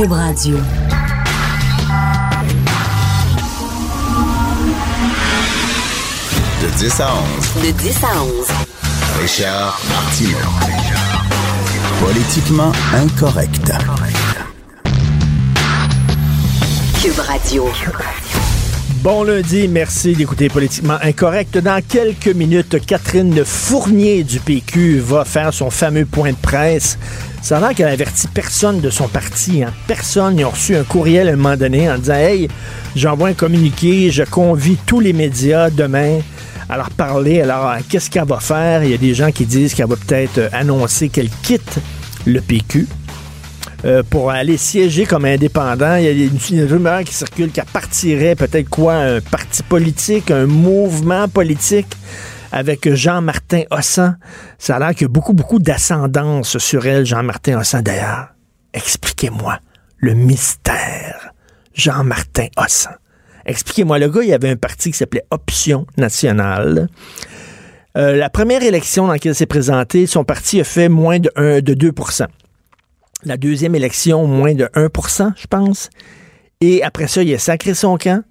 [0.00, 0.56] Cube Radio.
[6.62, 7.10] De 10 à
[7.54, 7.62] 11.
[7.62, 8.46] De 10 à 11.
[9.20, 10.38] Richard Martineau.
[12.00, 13.72] Politiquement incorrect.
[17.02, 17.68] Cube Radio.
[19.02, 21.56] Bon lundi, merci d'écouter Politiquement Incorrect.
[21.56, 26.98] Dans quelques minutes, Catherine Fournier du PQ va faire son fameux point de presse.
[27.42, 29.62] Ça a l'air qu'elle avertit personne de son parti.
[29.62, 29.72] Hein.
[29.86, 30.38] Personne.
[30.38, 32.48] Ils ont reçu un courriel à un moment donné en disant Hey,
[32.94, 36.20] j'envoie un communiqué, je convie tous les médias demain
[36.68, 37.40] à leur parler.
[37.40, 38.84] Alors, qu'est-ce qu'elle va faire?
[38.84, 41.78] Il y a des gens qui disent qu'elle va peut-être annoncer qu'elle quitte
[42.26, 42.86] le PQ.
[43.86, 45.96] Euh, pour aller siéger comme indépendant.
[45.96, 50.30] Il y a une, une rumeur qui circule qu'elle partirait peut-être quoi, un parti politique,
[50.30, 51.96] un mouvement politique?
[52.52, 54.16] Avec Jean-Martin Hossan.
[54.58, 58.28] Ça a l'air qu'il y a beaucoup, beaucoup d'ascendance sur elle, Jean-Martin Hossan d'ailleurs.
[58.72, 59.58] Expliquez-moi
[59.98, 61.32] le mystère.
[61.74, 62.92] Jean-Martin Hossan.
[63.46, 66.88] Expliquez-moi, le gars, il y avait un parti qui s'appelait Option Nationale.
[67.96, 71.30] Euh, la première élection dans laquelle il s'est présenté, son parti a fait moins de,
[71.36, 72.26] un, de 2%
[73.24, 75.90] la deuxième élection, moins de 1% je pense.
[76.60, 78.22] Et après ça, il a sacré son camp.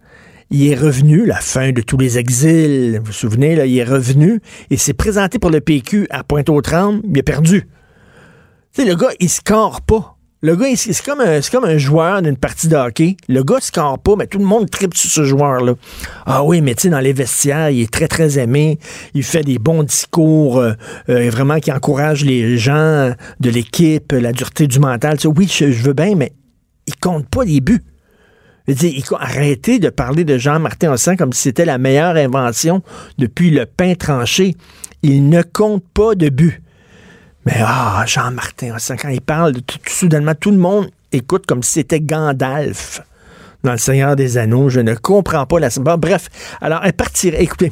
[0.52, 3.84] Il est revenu, la fin de tous les exils, vous vous souvenez, là, il est
[3.84, 7.68] revenu et s'est présenté pour le PQ à Pointe-aux-Trembles, il a perdu.
[8.74, 10.16] Tu sais, le gars, il score pas.
[10.42, 13.18] Le gars, c'est comme, un, comme un joueur d'une partie de hockey.
[13.28, 15.74] Le gars ne score pas, mais tout le monde tripe sur ce joueur-là.
[16.26, 18.80] Ah oui, mais tu sais, dans les vestiaires, il est très, très aimé.
[19.14, 20.72] Il fait des bons discours, euh,
[21.10, 25.18] euh, vraiment qui encourage les gens de l'équipe, la dureté du mental.
[25.26, 26.32] oui, je, veux bien, mais
[26.88, 27.84] il compte pas les buts.
[28.76, 32.84] Je arrêtez de parler de Jean-Martin Hossan comme si c'était la meilleure invention
[33.18, 34.56] depuis le pain tranché.
[35.02, 36.62] Il ne compte pas de buts.
[37.46, 42.00] Mais ah, Jean-Martin, quand il parle, tout, soudainement, tout le monde écoute comme si c'était
[42.00, 43.02] Gandalf
[43.64, 44.70] dans Le Seigneur des Anneaux.
[44.70, 45.70] Je ne comprends pas la...
[45.98, 46.30] bref,
[46.62, 47.72] alors, elle partirait, écoutez,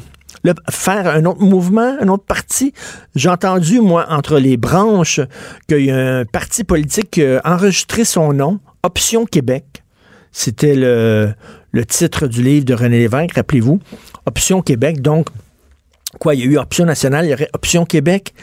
[0.70, 2.72] faire un autre mouvement, un autre parti.
[3.14, 5.20] J'ai entendu, moi, entre les branches,
[5.68, 9.84] qu'il y a un parti politique qui a enregistré son nom, Option Québec.
[10.32, 11.34] C'était le,
[11.86, 13.80] titre du livre de René Lévesque, rappelez-vous.
[14.26, 15.28] Option Québec, donc,
[16.18, 18.34] quoi, il y a eu Option nationale, il y aurait Option Québec.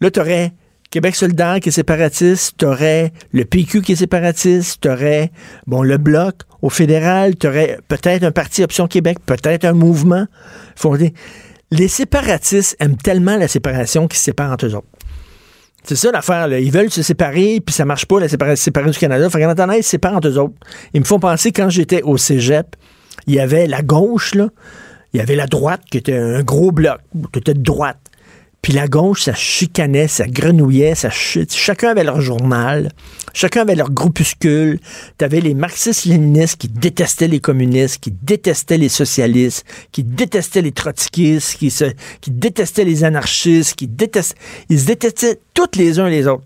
[0.00, 0.52] Là, tu aurais
[0.90, 5.30] Québec solidaire qui est séparatiste, t'aurais le PQ qui est séparatiste, t'aurais,
[5.66, 10.26] bon, le Bloc au fédéral, t'aurais peut-être un parti Option Québec, peut-être un mouvement
[10.76, 11.14] fondé.
[11.70, 14.88] Les séparatistes aiment tellement la séparation qu'ils se séparent entre eux autres.
[15.82, 16.60] C'est ça l'affaire, là.
[16.60, 19.28] Ils veulent se séparer, puis ça marche pas, la séparation du Canada.
[19.30, 20.54] Fait qu'en attendant, ils se séparent entre eux autres.
[20.94, 22.76] Ils me font penser, quand j'étais au cégep,
[23.26, 24.48] il y avait la gauche, là.
[25.12, 27.00] Il y avait la droite, qui était un gros bloc,
[27.32, 27.98] qui était de droite.
[28.62, 32.90] Puis la gauche, ça chicanait, ça grenouillait, ça chacun avait leur journal,
[33.32, 34.80] chacun avait leur groupuscule.
[35.16, 41.56] T'avais les marxistes-léninistes qui détestaient les communistes, qui détestaient les socialistes, qui détestaient les trotskistes,
[41.56, 41.84] qui, se,
[42.20, 44.36] qui détestaient les anarchistes, qui détestaient...
[44.68, 46.44] Ils se détestaient tous les uns les autres.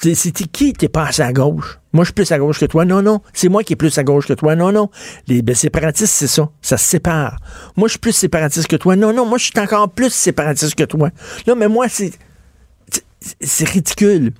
[0.00, 1.80] C'était qui t'es passé à gauche?
[1.92, 2.84] Moi, je suis plus à gauche que toi.
[2.84, 3.20] Non, non.
[3.32, 4.54] C'est moi qui est plus à gauche que toi.
[4.54, 4.90] Non, non.
[5.26, 6.50] Les ben, séparatistes, c'est ça.
[6.62, 7.38] Ça se sépare.
[7.76, 8.94] Moi, je suis plus séparatiste que toi.
[8.94, 9.26] Non, non.
[9.26, 11.10] Moi, je suis encore plus séparatiste que toi.
[11.48, 12.12] Non, mais moi, c'est.
[13.40, 14.32] C'est ridicule.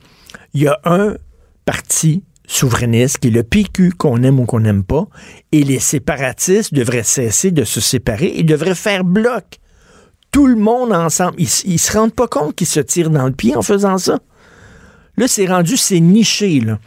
[0.54, 1.16] Il y a un
[1.64, 5.06] parti souverainiste qui est le PQ, qu'on aime ou qu'on n'aime pas,
[5.50, 8.32] et les séparatistes devraient cesser de se séparer.
[8.36, 9.58] Ils devraient faire bloc.
[10.30, 11.34] Tout le monde ensemble.
[11.38, 14.20] Ils, ils se rendent pas compte qu'ils se tirent dans le pied en faisant ça.
[15.18, 16.78] Là, c'est rendu, c'est niché, là.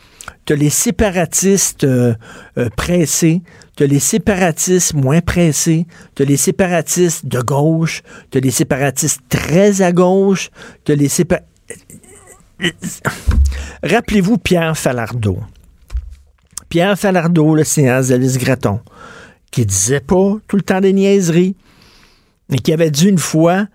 [0.46, 2.16] T'as les séparatistes euh,
[2.58, 3.42] euh, pressés,
[3.76, 9.92] t'as les séparatistes moins pressés, t'as les séparatistes de gauche, t'as les séparatistes très à
[9.92, 10.50] gauche,
[10.86, 11.50] t'as les séparatistes...
[13.84, 15.40] Rappelez-vous Pierre Falardeau.
[16.70, 18.80] Pierre Falardeau, le séance d'Alice Graton,
[19.52, 21.58] qui disait pas tout le temps des niaiseries,
[22.50, 23.68] mais qui avait dit une fois,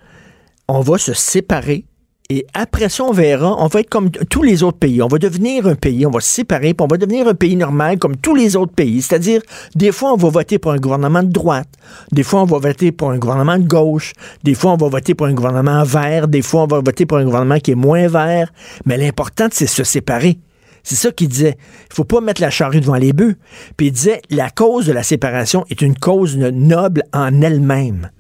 [0.66, 1.84] on va se séparer
[2.28, 5.00] et après ça, on verra, on va être comme tous les autres pays.
[5.00, 7.54] On va devenir un pays, on va se séparer, puis on va devenir un pays
[7.54, 9.00] normal comme tous les autres pays.
[9.00, 9.42] C'est-à-dire,
[9.76, 11.68] des fois, on va voter pour un gouvernement de droite,
[12.10, 14.12] des fois, on va voter pour un gouvernement de gauche,
[14.42, 17.18] des fois, on va voter pour un gouvernement vert, des fois, on va voter pour
[17.18, 18.52] un gouvernement qui est moins vert.
[18.86, 20.38] Mais l'important, c'est se séparer.
[20.82, 21.56] C'est ça qu'il disait.
[21.90, 23.36] Il faut pas mettre la charrue devant les bœufs.
[23.76, 28.10] Puis il disait, la cause de la séparation est une cause noble en elle-même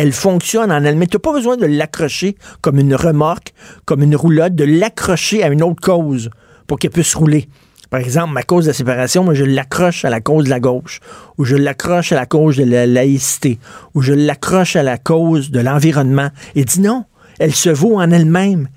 [0.00, 1.08] elle fonctionne en elle-même.
[1.08, 3.52] Tu n'as pas besoin de l'accrocher comme une remorque,
[3.84, 6.30] comme une roulotte, de l'accrocher à une autre cause
[6.66, 7.48] pour qu'elle puisse rouler.
[7.90, 10.58] Par exemple, ma cause de la séparation, moi, je l'accroche à la cause de la
[10.58, 11.00] gauche,
[11.36, 13.58] ou je l'accroche à la cause de la laïcité,
[13.94, 16.30] ou je l'accroche à la cause de l'environnement.
[16.54, 17.04] Et dit non,
[17.38, 18.68] elle se vaut en elle-même.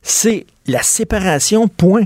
[0.00, 2.04] C'est la séparation, point.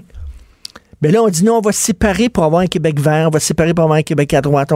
[1.04, 3.38] Mais là, on dit non, on va séparer pour avoir un Québec vert, on va
[3.38, 4.72] séparer pour avoir un Québec à droite.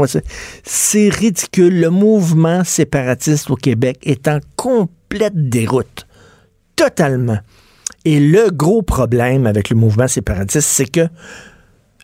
[0.62, 1.80] C'est ridicule.
[1.80, 6.06] Le mouvement séparatiste au Québec est en complète déroute.
[6.76, 7.38] Totalement.
[8.04, 11.08] Et le gros problème avec le mouvement séparatiste, c'est que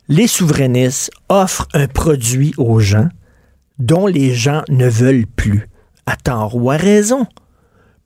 [0.09, 3.11] les souverainistes offrent un produit aux gens
[3.79, 5.69] dont les gens ne veulent plus,
[6.07, 7.27] à tort ou à raison.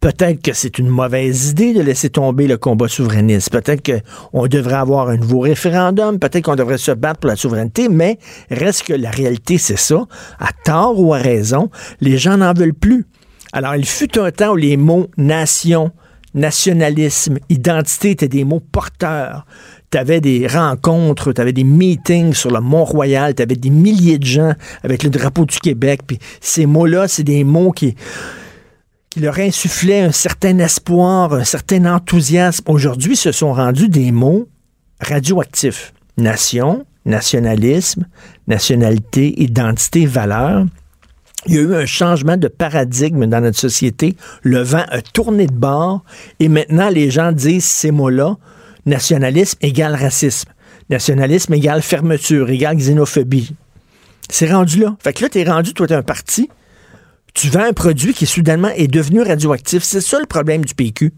[0.00, 3.50] Peut-être que c'est une mauvaise idée de laisser tomber le combat souverainiste.
[3.50, 6.20] Peut-être qu'on devrait avoir un nouveau référendum.
[6.20, 7.88] Peut-être qu'on devrait se battre pour la souveraineté.
[7.88, 8.18] Mais
[8.48, 10.06] reste que la réalité, c'est ça.
[10.38, 11.68] À tort ou à raison,
[12.00, 13.06] les gens n'en veulent plus.
[13.52, 15.90] Alors, il fut un temps où les mots nation,
[16.32, 19.46] nationalisme, identité étaient des mots porteurs.
[19.90, 24.26] Tu avais des rencontres, tu avais des meetings sur le Mont-Royal, tu des milliers de
[24.26, 24.52] gens
[24.84, 26.02] avec le drapeau du Québec.
[26.06, 27.96] Puis ces mots-là, c'est des mots qui
[29.18, 34.48] qui leur insufflait un certain espoir, un certain enthousiasme, aujourd'hui se sont rendus des mots
[35.00, 35.92] radioactifs.
[36.16, 38.06] Nation, nationalisme,
[38.46, 40.66] nationalité, identité, valeur.
[41.46, 44.14] Il y a eu un changement de paradigme dans notre société.
[44.42, 46.04] Le vent a tourné de bord
[46.38, 48.36] et maintenant les gens disent ces mots-là.
[48.86, 50.50] Nationalisme égale racisme.
[50.90, 53.52] Nationalisme égale fermeture, égale xénophobie.
[54.30, 54.96] C'est rendu là.
[55.02, 56.48] Fait que là, t'es rendu, toi, t'es un parti
[57.38, 59.84] tu vends un produit qui soudainement est devenu radioactif.
[59.84, 61.14] C'est ça le problème du PQ.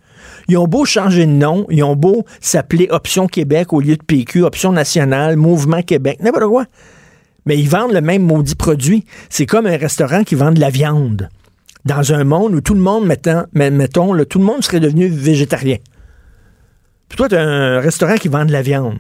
[0.49, 4.03] Ils ont beau changer de nom, ils ont beau s'appeler Option Québec au lieu de
[4.03, 6.67] PQ, Option Nationale, Mouvement Québec, n'importe quoi.
[7.47, 9.07] Mais ils vendent le même maudit produit.
[9.31, 11.31] C'est comme un restaurant qui vend de la viande.
[11.87, 13.45] Dans un monde où tout le monde, mettons,
[14.27, 15.79] tout le monde serait devenu végétarien.
[17.09, 18.99] Puis toi, tu as un restaurant qui vend de la viande.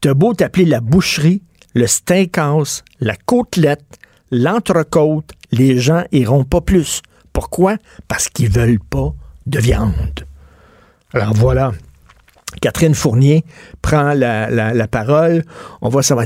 [0.00, 1.42] Tu as beau t'appeler la boucherie,
[1.74, 3.98] le steakhouse, la côtelette,
[4.34, 7.02] l'entrecôte, les gens iront pas plus.
[7.32, 7.76] Pourquoi?
[8.08, 9.14] Parce qu'ils veulent pas
[9.46, 10.26] de viande.
[11.12, 11.72] Alors voilà.
[12.60, 13.44] Catherine Fournier
[13.82, 15.44] prend la, parole.
[15.80, 16.24] On voit ça va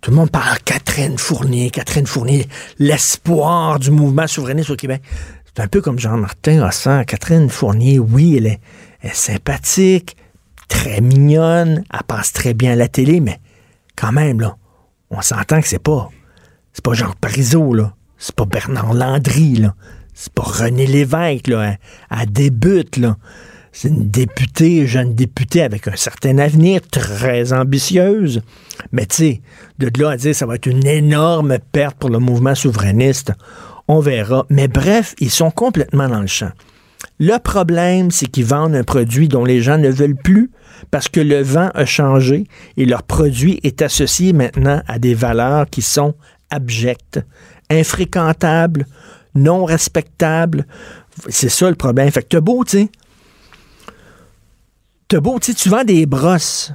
[0.00, 2.46] tout le monde parle Catherine Fournier, Catherine Fournier,
[2.78, 5.02] l'espoir du mouvement souverainiste au Québec.
[5.46, 7.06] C'est un peu comme Jean-Martin Hossan.
[7.06, 8.60] Catherine Fournier, oui, elle est,
[9.00, 10.14] elle est, sympathique,
[10.68, 13.40] très mignonne, elle passe très bien à la télé, mais
[13.96, 14.58] quand même, là,
[15.08, 16.10] on s'entend que c'est pas
[16.74, 17.94] c'est pas Jean Parizeau, là.
[18.18, 19.74] C'est pas Bernard Landry, là.
[20.12, 21.76] C'est pas René Lévesque, là.
[22.10, 23.16] Elle, débute, là.
[23.72, 28.42] C'est une députée, jeune députée avec un certain avenir, très ambitieuse.
[28.92, 29.40] Mais tu sais,
[29.78, 33.32] de là à dire ça va être une énorme perte pour le mouvement souverainiste,
[33.88, 34.46] on verra.
[34.48, 36.52] Mais bref, ils sont complètement dans le champ.
[37.18, 40.50] Le problème, c'est qu'ils vendent un produit dont les gens ne veulent plus
[40.90, 42.44] parce que le vent a changé
[42.76, 46.14] et leur produit est associé maintenant à des valeurs qui sont
[46.54, 47.20] abject,
[47.70, 48.86] infréquentable,
[49.34, 50.66] non respectable.
[51.28, 52.10] C'est ça le problème.
[52.10, 52.88] Fait que t'as beau, tu sais.
[55.08, 56.72] T'as beau, tu tu vends des brosses.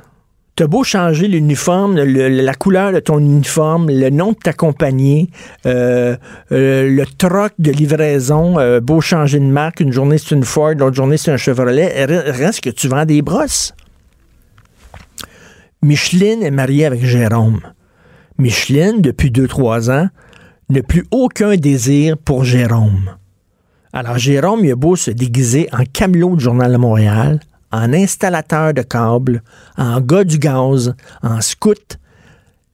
[0.55, 5.31] T'as beau changer l'uniforme, la couleur de ton uniforme, le nom de ta compagnie,
[5.65, 6.17] euh,
[6.51, 10.73] euh, le troc de livraison, euh, beau changer de marque, une journée c'est une Ford,
[10.77, 13.73] l'autre journée c'est un Chevrolet, reste que tu vends des brosses.
[15.81, 17.61] Micheline est mariée avec Jérôme.
[18.39, 20.07] Micheline, depuis 2-3 ans,
[20.69, 23.17] n'a plus aucun désir pour Jérôme.
[23.91, 27.41] Alors Jérôme, il a beau se déguiser en camelot du Journal de Montréal,
[27.73, 29.43] en installateur de câbles,
[29.77, 31.99] en gars du gaz, en scout.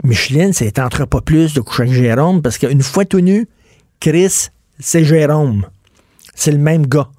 [0.04, 3.48] Micheline, ça ne pas plus de coucher avec Jérôme parce qu'une fois tout nu,
[4.00, 5.66] Chris, c'est Jérôme.
[6.36, 7.10] C'est le même gars.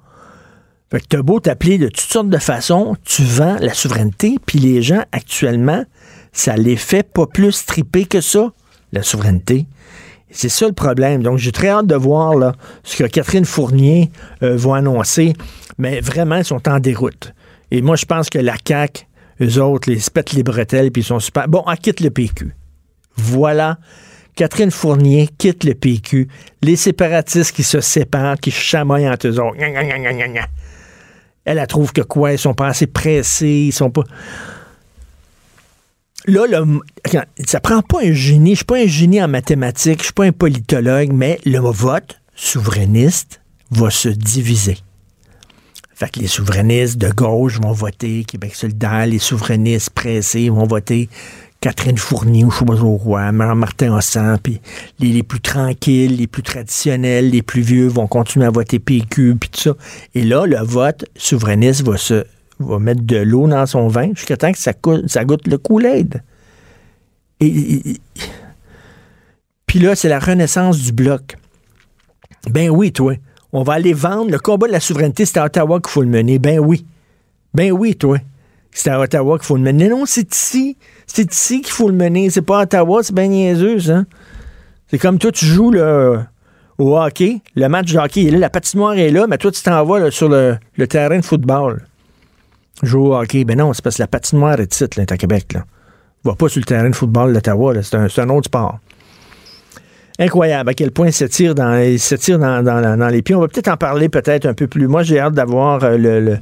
[0.89, 4.59] Fait que t'as beau t'appeler de toutes sortes de façons, tu vends la souveraineté, puis
[4.59, 5.83] les gens actuellement
[6.31, 8.51] ça les fait pas plus triper que ça,
[8.91, 9.65] la souveraineté.
[10.29, 11.23] C'est ça le problème.
[11.23, 12.53] Donc, j'ai très hâte de voir
[12.83, 14.11] ce que Catherine Fournier
[14.43, 15.33] euh, va annoncer.
[15.77, 17.33] Mais vraiment, ils sont en déroute.
[17.71, 19.05] Et moi, je pense que la CAQ,
[19.41, 21.47] eux autres, les pètent les bretelles, puis ils sont super.
[21.47, 22.53] Bon, elle quitte le PQ.
[23.15, 23.77] Voilà.
[24.35, 26.27] Catherine Fournier quitte le PQ.
[26.61, 29.57] Les séparatistes qui se séparent, qui chamaillent entre eux autres.
[31.45, 32.33] Elle, elle trouve que quoi?
[32.33, 34.03] Ils sont pas assez pressés, ils sont pas
[36.25, 36.65] là,
[37.05, 38.51] ça ça prend pas un génie.
[38.51, 42.19] Je suis pas un génie en mathématiques, je suis pas un politologue, mais le vote
[42.35, 44.77] souverainiste va se diviser.
[45.95, 51.09] Fait que les souverainistes de gauche vont voter Québec solidaire, les souverainistes pressés vont voter
[51.59, 54.61] Catherine Fournier ou quoi, Martin Hossan, puis
[54.99, 59.49] les, plus tranquilles, les plus traditionnels, les plus vieux vont continuer à voter PQ, puis
[59.49, 59.73] tout ça.
[60.13, 62.25] Et là, le vote souverainiste va se
[62.59, 64.73] va mettre de l'eau dans son vin jusqu'à temps que ça,
[65.05, 66.21] ça goûte le Kool-Aid.
[67.39, 67.97] Et,
[69.65, 71.37] puis là, c'est la renaissance du bloc.
[72.49, 73.13] Ben oui, toi.
[73.53, 74.31] On va aller vendre.
[74.31, 76.39] Le combat de la souveraineté, c'est à Ottawa qu'il faut le mener.
[76.39, 76.85] Ben oui.
[77.53, 78.17] Ben oui, toi.
[78.71, 79.89] c'est à Ottawa qu'il faut le mener.
[79.89, 80.77] Non, c'est ici.
[81.05, 82.29] C'est ici qu'il faut le mener.
[82.29, 84.03] C'est pas à Ottawa, c'est bien niaiseux, ça.
[84.89, 85.73] C'est comme toi, tu joues
[86.77, 87.41] au hockey.
[87.55, 90.11] Le match de hockey est là, la patinoire est là, mais toi, tu t'en vas
[90.11, 91.85] sur le terrain de football.
[92.83, 93.43] Jouer au hockey.
[93.43, 95.53] Ben non, c'est parce que la patinoire est ici, là, à Québec.
[95.53, 95.65] Là.
[96.23, 97.73] Va pas sur le terrain de football d'Ottawa.
[97.81, 98.79] C'est un, c'est un autre sport.
[100.19, 103.35] Incroyable à quel point il s'étire dans, dans, les pieds.
[103.35, 104.87] On va peut-être en parler peut-être un peu plus.
[104.87, 106.39] Moi, j'ai hâte d'avoir euh,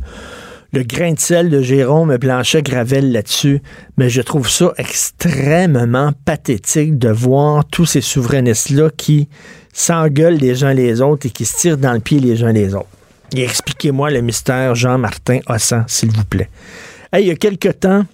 [0.72, 3.62] le, grain de sel de Jérôme Blanchet-Gravel là-dessus,
[3.98, 9.28] mais je trouve ça extrêmement pathétique de voir tous ces souverainistes-là qui
[9.74, 12.76] s'engueulent les uns les autres et qui se tirent dans le pied les uns les
[12.76, 12.88] autres.
[13.44, 16.50] Expliquez-moi le mystère Jean-Martin Hossan, s'il vous plaît.
[17.14, 18.06] Il y a quelque temps,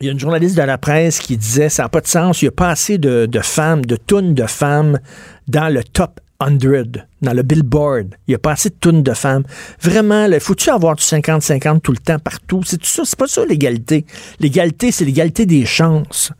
[0.00, 2.40] il y a une journaliste de la presse qui disait ça n'a pas de sens,
[2.42, 4.98] il n'y a pas assez de, femmes, de tonnes de femmes
[5.46, 8.14] dans le top 100, dans le billboard.
[8.26, 9.44] Il n'y a pas assez de tonnes de femmes.
[9.80, 12.62] Vraiment, il faut-tu avoir du 50-50 tout le temps, partout?
[12.64, 14.06] C'est tout ça, c'est pas ça l'égalité.
[14.38, 16.32] L'égalité, c'est l'égalité des chances.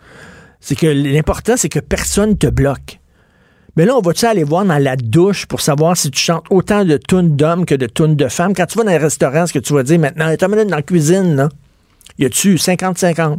[0.61, 3.00] C'est que l'important, c'est que personne te bloque.
[3.77, 6.85] Mais là, on va-tu aller voir dans la douche pour savoir si tu chantes autant
[6.85, 8.55] de tunes d'hommes que de tunes de femmes?
[8.55, 10.83] Quand tu vas dans un restaurant, ce que tu vas dire maintenant, t'as dans la
[10.83, 11.49] cuisine, là.
[12.19, 13.39] Y a-tu 50-50?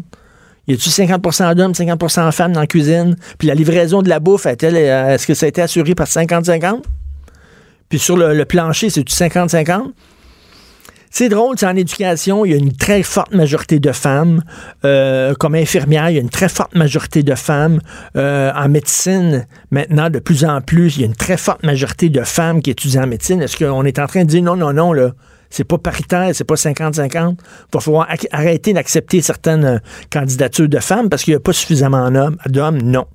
[0.67, 3.15] Y a-tu 50% d'hommes, 50% de femmes dans la cuisine?
[3.37, 6.81] Puis la livraison de la bouffe, est-ce que ça a été assuré par 50-50?
[7.89, 9.91] Puis sur le, le plancher, c'est-tu 50-50?
[11.13, 14.41] C'est drôle, c'est en éducation, il y a une très forte majorité de femmes.
[14.85, 17.81] Euh, comme infirmière, il y a une très forte majorité de femmes.
[18.15, 22.07] Euh, en médecine, maintenant, de plus en plus, il y a une très forte majorité
[22.07, 23.41] de femmes qui étudient en médecine.
[23.41, 25.11] Est-ce qu'on est en train de dire non, non, non, là?
[25.49, 27.09] C'est pas paritaire, c'est pas 50-50.
[27.11, 27.35] Il
[27.73, 32.09] va falloir arrêter d'accepter certaines euh, candidatures de femmes parce qu'il n'y a pas suffisamment
[32.47, 32.81] d'hommes.
[32.81, 33.05] Non.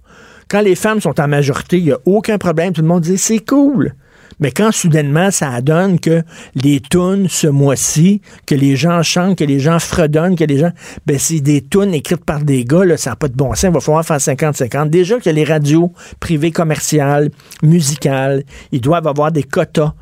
[0.49, 2.75] Quand les femmes sont en majorité, il n'y a aucun problème.
[2.75, 3.95] Tout le monde dit c'est cool.
[4.41, 6.23] Mais quand soudainement ça donne que
[6.55, 10.73] les tunes ce mois-ci, que les gens chantent, que les gens fredonnent, que les gens.
[11.07, 13.65] Ben, c'est des tunes écrites par des gars, là, ça n'a pas de bon sens.
[13.65, 14.91] Il va falloir faire 50-50.
[14.91, 17.31] Déjà que les radios privées commerciales,
[17.63, 19.95] musicales, ils doivent avoir des quotas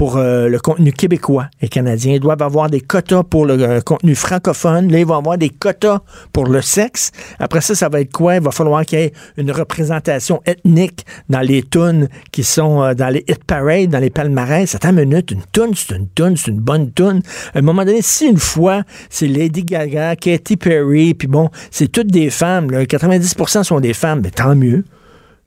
[0.00, 2.14] pour euh, le contenu québécois et canadien.
[2.14, 4.90] Ils doivent avoir des quotas pour le euh, contenu francophone.
[4.90, 6.00] Là, ils vont avoir des quotas
[6.32, 7.10] pour le sexe.
[7.38, 8.36] Après ça, ça va être quoi?
[8.36, 12.94] Il va falloir qu'il y ait une représentation ethnique dans les tunes qui sont euh,
[12.94, 14.74] dans les hit parades, dans les palmarès.
[14.74, 17.20] Attends une minute, une tune, c'est une tune, c'est une bonne tune.
[17.52, 21.92] À un moment donné, si une fois, c'est Lady Gaga, Katy Perry, puis bon, c'est
[21.92, 24.82] toutes des femmes, là, 90% sont des femmes, mais tant mieux.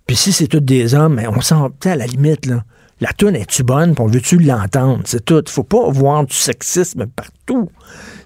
[0.05, 2.61] Puis si c'est toutes des hommes, mais on s'en à la limite, là
[3.03, 5.01] la toune est-tu bonne, on veut-tu l'entendre?
[5.03, 5.43] C'est tout.
[5.49, 7.69] Faut pas voir du sexisme partout.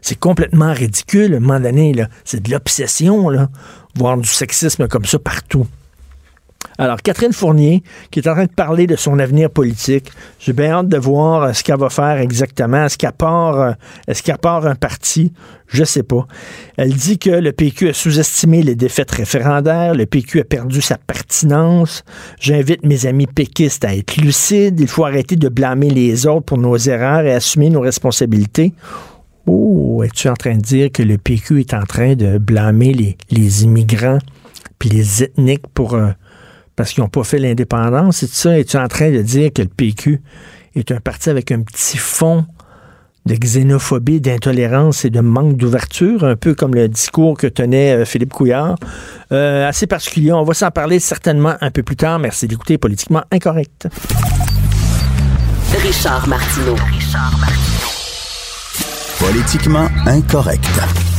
[0.04, 1.96] C'est complètement ridicule, à un moment donné.
[2.24, 3.50] C'est de l'obsession, là.
[3.96, 5.66] Voir du sexisme comme ça partout.
[6.78, 7.82] Alors, Catherine Fournier,
[8.12, 11.44] qui est en train de parler de son avenir politique, j'ai bien hâte de voir
[11.44, 12.86] euh, ce qu'elle va faire exactement.
[12.86, 13.72] Est-ce qu'elle part, euh,
[14.08, 15.34] est-ce qu'elle part un parti?
[15.68, 16.28] Je sais pas.
[16.78, 20.98] Elle dit que le PQ a sous-estimé les défaites référendaires, le PQ a perdu sa
[20.98, 22.04] pertinence.
[22.40, 24.80] J'invite mes amis péquistes à être lucides.
[24.80, 28.74] Il faut arrêter de blâmer les autres pour nos erreurs et assumer nos responsabilités.
[29.48, 33.18] Oh, es-tu en train de dire que le PQ est en train de blâmer les,
[33.32, 34.20] les immigrants
[34.80, 35.96] puis les ethniques pour...
[35.96, 36.12] Euh,
[36.78, 38.18] parce qu'ils n'ont pas fait l'indépendance.
[38.18, 38.58] C'est ça.
[38.58, 40.22] Es-tu en train de dire que le PQ
[40.76, 42.46] est un parti avec un petit fond
[43.26, 48.06] de xénophobie, d'intolérance et de manque d'ouverture, un peu comme le discours que tenait euh,
[48.06, 48.78] Philippe Couillard?
[49.34, 50.32] Euh, assez particulier.
[50.32, 52.20] On va s'en parler certainement un peu plus tard.
[52.20, 53.90] Merci d'écouter Politiquement Incorrect.
[55.82, 56.76] Richard Martineau.
[56.76, 57.88] Richard Martineau.
[59.20, 61.17] Politiquement Incorrect.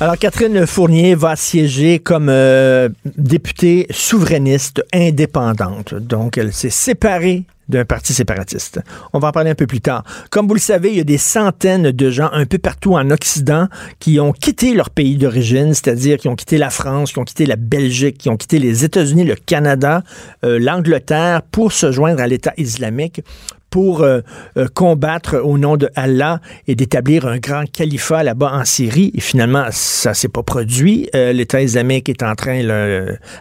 [0.00, 5.94] Alors, Catherine Fournier va siéger comme euh, députée souverainiste indépendante.
[5.94, 8.80] Donc, elle s'est séparée d'un parti séparatiste.
[9.12, 10.04] On va en parler un peu plus tard.
[10.30, 13.10] Comme vous le savez, il y a des centaines de gens un peu partout en
[13.10, 17.24] Occident qui ont quitté leur pays d'origine, c'est-à-dire qui ont quitté la France, qui ont
[17.24, 20.02] quitté la Belgique, qui ont quitté les États-Unis, le Canada,
[20.44, 23.22] euh, l'Angleterre pour se joindre à l'État islamique
[23.70, 24.20] pour euh,
[24.56, 29.12] euh, combattre au nom de Allah et d'établir un grand califat là-bas en Syrie.
[29.14, 31.08] Et finalement, ça s'est pas produit.
[31.14, 32.60] Euh, L'État islamique est en train,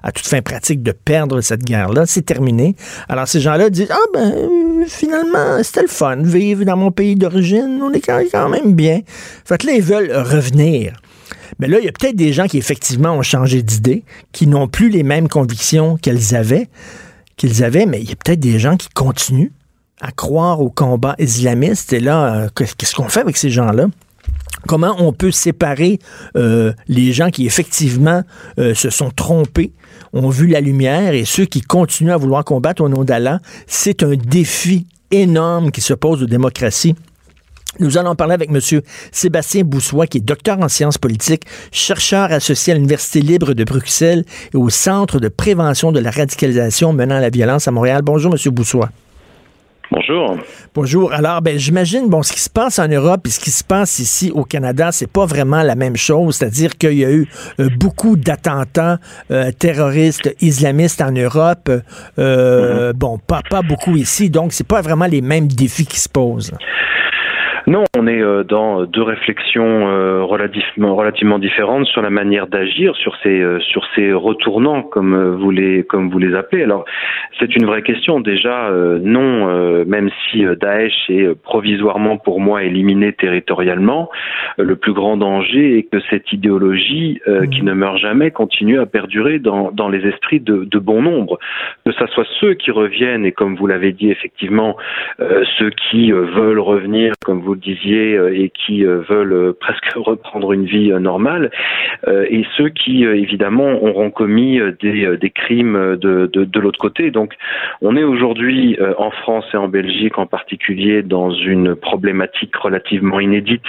[0.04, 2.06] à toute fin pratique, de perdre cette guerre-là.
[2.06, 2.76] C'est terminé.
[3.08, 7.80] Alors ces gens-là disent, ah ben finalement, c'était le fun, vivre dans mon pays d'origine,
[7.82, 9.02] on est quand même bien.
[9.46, 10.94] Fait que là, ils veulent revenir.
[11.60, 14.68] Mais là, il y a peut-être des gens qui effectivement ont changé d'idée, qui n'ont
[14.68, 16.68] plus les mêmes convictions qu'elles avaient,
[17.38, 19.52] qu'ils avaient, mais il y a peut-être des gens qui continuent
[20.02, 21.94] à croire au combat islamiste.
[21.94, 23.88] Et là, euh, qu'est-ce qu'on fait avec ces gens-là?
[24.68, 26.00] Comment on peut séparer
[26.36, 28.24] euh, les gens qui effectivement
[28.58, 29.72] euh, se sont trompés,
[30.14, 33.40] ont vu la lumière, et ceux qui continuent à vouloir combattre au nom d'Allah?
[33.68, 36.96] C'est un défi énorme qui se pose aux démocraties
[37.80, 38.82] Nous allons parler avec M.
[39.12, 44.26] Sébastien Boussois, qui est docteur en sciences politiques, chercheur associé à l'Université libre de Bruxelles
[44.52, 48.02] et au Centre de prévention de la radicalisation menant à la violence à Montréal.
[48.02, 48.52] Bonjour, M.
[48.52, 48.90] Boussois.
[49.92, 50.38] Bonjour.
[50.74, 51.14] Bonjour.
[51.14, 54.00] Alors, ben, j'imagine, bon, ce qui se passe en Europe et ce qui se passe
[54.00, 56.38] ici au Canada, c'est pas vraiment la même chose.
[56.38, 57.28] C'est-à-dire qu'il y a eu
[57.60, 58.98] euh, beaucoup d'attentats
[59.32, 61.70] euh, terroristes islamistes en Europe.
[62.18, 62.98] Euh, mm-hmm.
[62.98, 64.30] Bon, pas, pas beaucoup ici.
[64.30, 66.52] Donc, c'est pas vraiment les mêmes défis qui se posent.
[67.68, 72.96] Non, on est euh, dans deux réflexions euh, relativement, relativement différentes sur la manière d'agir,
[72.96, 76.62] sur ces euh, sur ces retournants comme vous les comme vous les appelez.
[76.62, 76.86] Alors
[77.40, 78.20] c'est une vraie question.
[78.20, 84.10] Déjà non, même si Daesh est provisoirement pour moi éliminé territorialement,
[84.58, 87.20] le plus grand danger est que cette idéologie
[87.52, 87.66] qui mmh.
[87.66, 91.40] ne meurt jamais continue à perdurer dans dans les esprits de, de bon nombre.
[91.86, 94.78] Que ce soit ceux qui reviennent et comme vous l'avez dit effectivement
[95.58, 100.54] ceux qui veulent revenir comme vous disiez, euh, et qui euh, veulent euh, presque reprendre
[100.54, 101.52] une vie normale,
[102.08, 107.10] et ceux qui, évidemment, auront commis des, crimes de, de, l'autre côté.
[107.10, 107.34] Donc,
[107.82, 113.66] on est aujourd'hui en France et en Belgique en particulier dans une problématique relativement inédite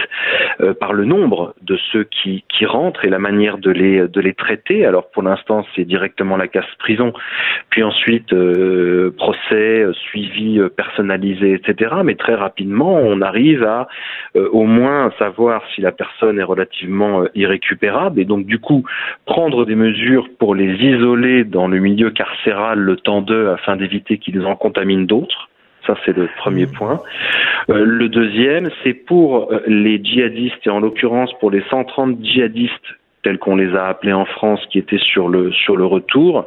[0.81, 4.35] par le nombre de ceux qui, qui rentrent et la manière de les, de les
[4.35, 4.85] traiter.
[4.85, 7.13] Alors, pour l'instant, c'est directement la casse prison,
[7.71, 8.35] puis ensuite
[9.17, 11.97] procès, suivi personnalisé, etc.
[12.05, 13.76] Mais très rapidement, on arrive à
[14.37, 18.85] euh, au moins savoir si la personne est relativement euh, irrécupérable et donc du coup
[19.25, 24.19] prendre des mesures pour les isoler dans le milieu carcéral le temps d'eux afin d'éviter
[24.19, 25.49] qu'ils en contaminent d'autres.
[25.87, 27.01] Ça, c'est le premier point.
[27.71, 33.39] Euh, le deuxième, c'est pour les djihadistes, et en l'occurrence pour les 130 djihadistes tels
[33.39, 36.47] qu'on les a appelés en France, qui étaient sur le retour,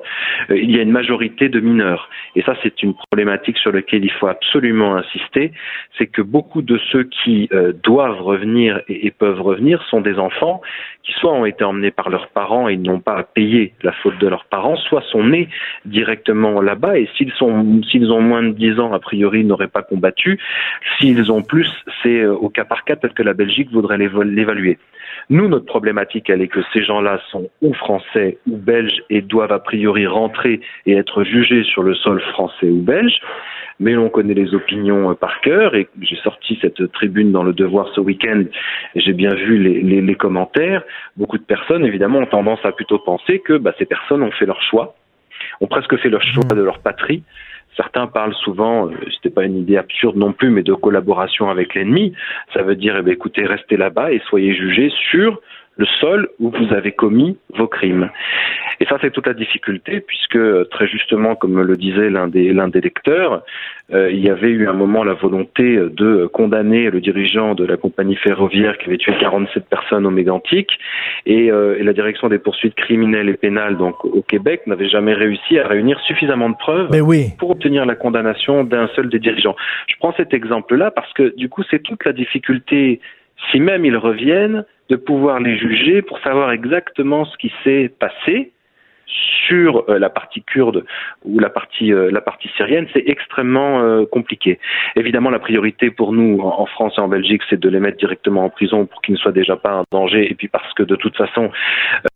[0.50, 2.10] euh, il y a une majorité de mineurs.
[2.38, 5.52] Et ça, c'est une problématique sur laquelle il faut absolument insister.
[5.98, 10.62] C'est que beaucoup de ceux qui euh, doivent revenir et, peuvent revenir sont des enfants
[11.04, 14.18] qui soit ont été emmenés par leurs parents et n'ont pas à payer la faute
[14.20, 15.50] de leurs parents, soit sont nés
[15.84, 19.68] directement là-bas et s'ils sont s'ils ont moins de 10 ans, a priori, ils n'auraient
[19.68, 20.40] pas combattu.
[20.98, 21.70] S'ils ont plus,
[22.04, 24.78] c'est euh, au cas par cas, peut-être que la Belgique voudrait l'évaluer.
[25.32, 29.52] Nous, notre problématique, elle est que ces gens-là sont ou français ou belges et doivent
[29.52, 33.22] a priori rentrer et être jugés sur le sol français ou belge.
[33.80, 37.54] Mais on connaît les opinions euh, par cœur et j'ai sorti cette tribune dans le
[37.54, 38.44] Devoir ce week-end
[38.96, 40.84] et j'ai bien vu les, les, commentaires.
[41.16, 44.48] Beaucoup de personnes, évidemment, ont tendance à plutôt penser que bah, ces personnes ont fait
[44.48, 44.96] leur choix,
[45.62, 47.24] ont presque fait leur choix de leur patrie
[47.80, 51.76] Certains parlent souvent, euh, c'était pas une idée absurde non plus, mais de collaboration avec
[51.76, 52.12] l'ennemi.
[52.54, 55.40] Ça veut dire, eh bien, écoutez, restez là-bas et soyez jugés sur
[55.80, 58.10] le sol où vous avez commis vos crimes.
[58.82, 60.40] Et ça, c'est toute la difficulté, puisque
[60.70, 63.44] très justement, comme le disait l'un des, l'un des lecteurs,
[63.94, 67.78] euh, il y avait eu un moment la volonté de condamner le dirigeant de la
[67.78, 70.70] compagnie ferroviaire qui avait tué 47 personnes au Mégantic,
[71.26, 75.14] et, euh, et la direction des poursuites criminelles et pénales, donc au Québec, n'avait jamais
[75.14, 76.90] réussi à réunir suffisamment de preuves
[77.38, 79.56] pour obtenir la condamnation d'un seul des dirigeants.
[79.88, 83.00] Je prends cet exemple-là parce que du coup, c'est toute la difficulté
[83.52, 88.52] si même ils reviennent, de pouvoir les juger pour savoir exactement ce qui s'est passé
[89.48, 90.86] sur euh, la partie kurde
[91.26, 94.60] ou la partie euh, la partie syrienne, c'est extrêmement euh, compliqué.
[94.96, 98.46] Évidemment, la priorité pour nous en, France et en Belgique, c'est de les mettre directement
[98.46, 100.96] en prison pour qu'ils ne soient déjà pas un danger, et puis parce que de
[100.96, 101.52] toute façon,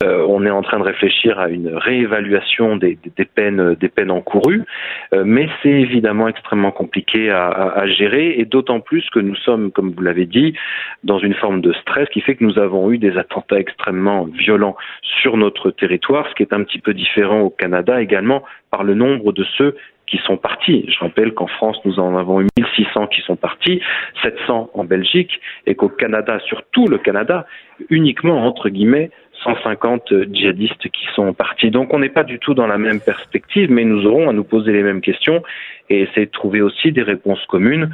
[0.04, 2.98] on est en train de réfléchir à une réévaluation des,
[3.34, 4.64] peines des peines encourues,
[5.12, 10.02] mais c'est évidemment extrêmement compliqué à gérer, et d'autant plus que nous sommes, comme vous
[10.02, 10.54] l'avez dit,
[11.02, 14.76] dans une forme de stress qui fait que nous avons eu des attentats extrêmement violents
[15.02, 18.94] sur notre territoire, ce qui est un petit peu différent au Canada également par le
[18.94, 20.84] nombre de ceux qui sont partis.
[20.88, 23.80] Je rappelle qu'en France, nous en avons eu 1600 qui sont partis,
[24.22, 27.46] 700 en Belgique, et qu'au Canada, sur tout le Canada,
[27.90, 29.10] uniquement, entre guillemets,
[29.42, 31.70] 150 djihadistes qui sont partis.
[31.70, 34.44] Donc on n'est pas du tout dans la même perspective, mais nous aurons à nous
[34.44, 35.42] poser les mêmes questions
[35.90, 37.90] et essayer de trouver aussi des réponses communes,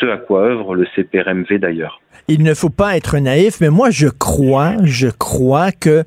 [0.00, 2.00] ce à quoi œuvre le CPRMV d'ailleurs.
[2.28, 6.04] Il ne faut pas être naïf, mais moi je crois, je crois que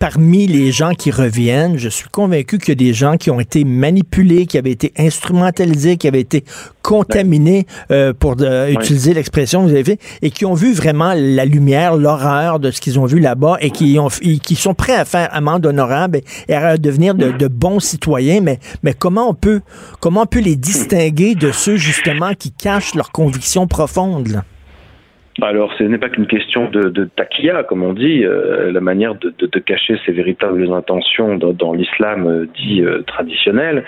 [0.00, 3.38] parmi les gens qui reviennent, je suis convaincu qu'il y a des gens qui ont
[3.38, 6.42] été manipulés, qui avaient été instrumentalisés, qui avaient été
[6.80, 11.44] contaminés, euh, pour utiliser l'expression que vous avez fait, et qui ont vu vraiment la
[11.44, 15.04] lumière, l'horreur de ce qu'ils ont vu là-bas et qui, ont, qui sont prêts à
[15.04, 18.40] faire amende honorable et, à devenir de, de, bons citoyens.
[18.40, 19.60] Mais, mais comment on peut,
[20.00, 24.28] comment on peut les distinguer de ceux justement qui cachent leurs convictions profondes?
[24.28, 24.44] Là?
[25.42, 29.14] Alors, ce n'est pas qu'une question de, de taquilla, comme on dit, euh, la manière
[29.14, 33.84] de, de, de, cacher ses véritables intentions dans, dans l'islam euh, dit euh, traditionnel.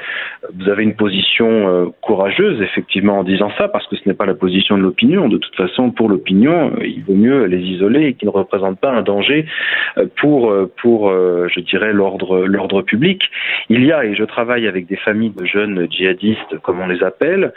[0.54, 4.34] Vous avez une position courageuse, effectivement, en disant ça, parce que ce n'est pas la
[4.34, 5.28] position de l'opinion.
[5.28, 8.90] De toute façon, pour l'opinion, il vaut mieux les isoler et qu'ils ne représentent pas
[8.90, 9.46] un danger
[10.20, 13.22] pour, pour je dirais, l'ordre, l'ordre public.
[13.68, 17.02] Il y a, et je travaille avec des familles de jeunes djihadistes, comme on les
[17.02, 17.52] appelle,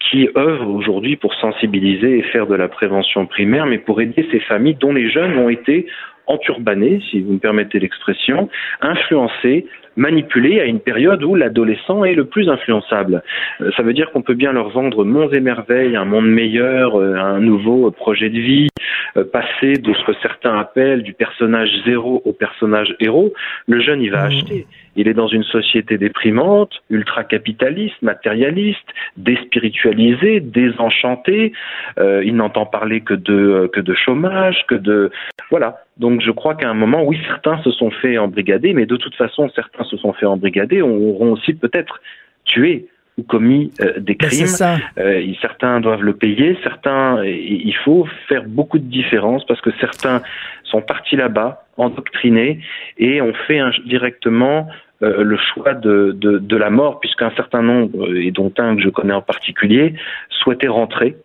[0.00, 4.40] qui œuvrent aujourd'hui pour sensibiliser et faire de la prévention primaire, mais pour aider ces
[4.40, 5.86] familles dont les jeunes ont été
[6.26, 8.48] enturbanés, si vous me permettez l'expression,
[8.80, 9.66] influencés,
[9.96, 13.22] manipulés à une période où l'adolescent est le plus influençable.
[13.60, 16.96] Euh, ça veut dire qu'on peut bien leur vendre monts et merveilles, un monde meilleur,
[16.96, 18.68] euh, un nouveau projet de vie,
[19.16, 23.32] euh, passer de ce que certains appellent du personnage zéro au personnage héros.
[23.68, 24.26] Le jeune, il va mmh.
[24.26, 24.66] acheter.
[24.96, 31.52] Il est dans une société déprimante, ultra-capitaliste, matérialiste, déspiritualisée, désenchantée.
[31.98, 35.10] Euh, il n'entend parler que de que de chômage, que de
[35.50, 35.80] voilà.
[35.96, 39.14] Donc je crois qu'à un moment, oui, certains se sont fait embrigader, mais de toute
[39.14, 42.00] façon, certains se sont fait embrigader, auront aussi peut-être
[42.44, 44.78] tué ou commis euh, des ben, crimes.
[44.98, 50.22] Euh, certains doivent le payer, certains, il faut faire beaucoup de différences parce que certains
[50.64, 52.60] sont partis là-bas, endoctrinés,
[52.98, 54.68] et ont fait directement
[55.02, 58.82] euh, le choix de, de, de la mort, puisqu'un certain nombre, et dont un que
[58.82, 59.94] je connais en particulier,
[60.30, 61.16] souhaitaient rentrer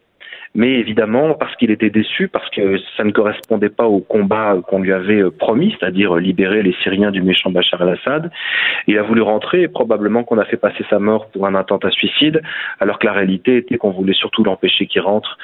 [0.59, 4.79] mais évidemment parce qu'il était déçu, parce que ça ne correspondait pas au combat qu'on
[4.79, 8.29] lui avait euh, promis, c'est-à-dire libérer les Syriens du méchant Bachar el-Assad.
[8.85, 11.91] Il a voulu rentrer et probablement qu'on a fait passer sa mort pour un attentat
[11.91, 12.41] suicide,
[12.81, 15.37] alors que la réalité était qu'on voulait surtout l'empêcher qu'il rentre.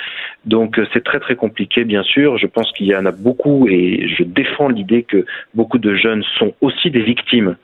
[0.43, 2.37] Donc euh, c'est très très compliqué, bien sûr.
[2.37, 6.23] Je pense qu'il y en a beaucoup et je défends l'idée que beaucoup de jeunes
[6.37, 7.55] sont aussi des victimes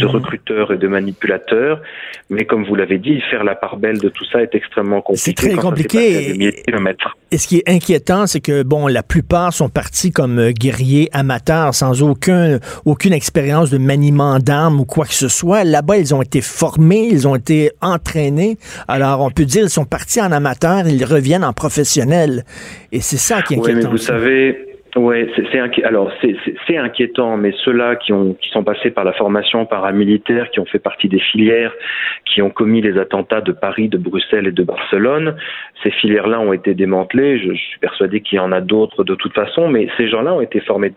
[0.00, 1.80] de recruteurs et de manipulateurs.
[2.30, 5.32] Mais comme vous l'avez dit, faire la part belle de tout ça est extrêmement compliqué.
[5.36, 6.54] C'est très compliqué.
[7.32, 11.08] Et, ce qui est inquiétant, c'est que bon, la plupart sont partis comme euh, guerriers
[11.12, 15.64] amateurs, sans aucun, aucune expérience de maniement d'armes ou quoi que ce soit.
[15.64, 18.58] Là-bas, ils ont été formés, ils ont été entraînés.
[18.88, 22.44] Alors, on peut dire ils sont partis en amateur, ils reviennent en professionnel.
[22.92, 23.78] Et c'est ça qui est inquiétant.
[23.78, 28.64] Oui, mais vous savez, oui, c'est alors c'est inquiétant, mais ceux-là qui ont qui sont
[28.64, 31.72] passés par la formation paramilitaire, qui ont fait partie des filières,
[32.24, 35.36] qui ont commis les attentats de Paris, de Bruxelles et de Barcelone,
[35.82, 37.38] ces filières-là ont été démantelées.
[37.38, 40.34] Je, je suis persuadé qu'il y en a d'autres de toute façon, mais ces gens-là
[40.34, 40.92] ont été formés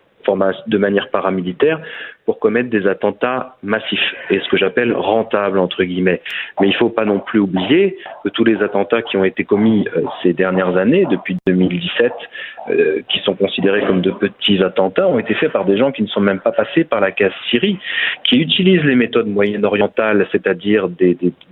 [0.66, 1.80] de manière paramilitaire
[2.26, 6.22] pour commettre des attentats massifs et ce que j'appelle rentables entre guillemets.
[6.60, 9.44] Mais il ne faut pas non plus oublier que tous les attentats qui ont été
[9.44, 12.12] commis euh, ces dernières années, depuis 2017,
[12.70, 16.02] euh, qui sont considérés comme de petits attentats, ont été faits par des gens qui
[16.02, 17.78] ne sont même pas passés par la case Syrie,
[18.24, 20.88] qui utilisent les méthodes moyen-orientales, c'est-à-dire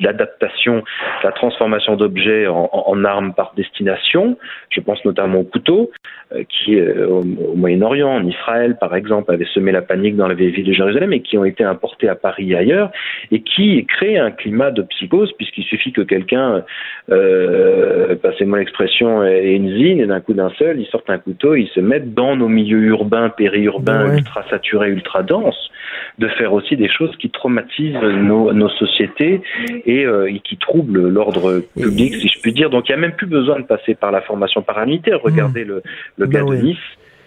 [0.00, 0.82] l'adaptation,
[1.22, 4.38] la transformation d'objets en, armes par destination.
[4.70, 5.90] Je pense notamment au couteau,
[6.35, 7.22] euh, qui au,
[7.56, 11.20] Moyen-Orient, en Israël par exemple, avait semé la panique dans la vieille de Jérusalem et
[11.20, 12.90] qui ont été importés à Paris et ailleurs
[13.31, 16.64] et qui créent un climat de psychose puisqu'il suffit que quelqu'un,
[17.11, 21.55] euh, passez-moi l'expression, ait une zine et d'un coup d'un seul, ils sortent un couteau,
[21.55, 25.70] ils se mettent dans nos milieux urbains, périurbains, ultra saturés, ultra denses,
[26.18, 29.40] de faire aussi des choses qui traumatisent nos, nos sociétés
[29.87, 32.70] et, euh, et, qui troublent l'ordre public, si je puis dire.
[32.70, 35.20] Donc il n'y a même plus besoin de passer par la formation paramilitaire.
[35.22, 35.83] Regardez le,
[36.16, 36.79] le ben gars de Nice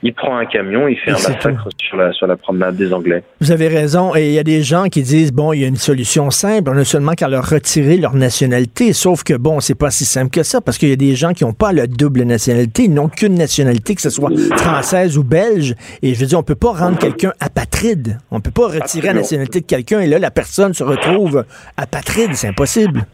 [0.05, 3.23] il prend un camion, il fait un massacre sur la, sur la promenade des Anglais.
[3.41, 4.15] Vous avez raison.
[4.15, 6.69] Et il y a des gens qui disent, bon, il y a une solution simple.
[6.69, 8.93] On a seulement qu'à leur retirer leur nationalité.
[8.93, 11.33] Sauf que, bon, c'est pas si simple que ça parce qu'il y a des gens
[11.33, 12.83] qui n'ont pas la double nationalité.
[12.83, 15.73] Ils n'ont qu'une nationalité, que ce soit française ou belge.
[16.03, 18.19] Et je veux dire, on peut pas rendre quelqu'un apatride.
[18.29, 21.45] On peut pas retirer la nationalité de quelqu'un et là, la personne se retrouve
[21.77, 22.35] apatride.
[22.35, 23.05] C'est impossible.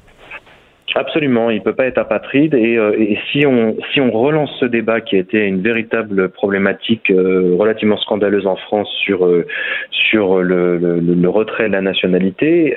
[0.95, 4.65] Absolument, il peut pas être apatride et, euh, et, si on si on relance ce
[4.65, 9.47] débat qui a été une véritable problématique euh, relativement scandaleuse en France sur euh,
[9.89, 12.75] sur le, le, retrait de la nationalité,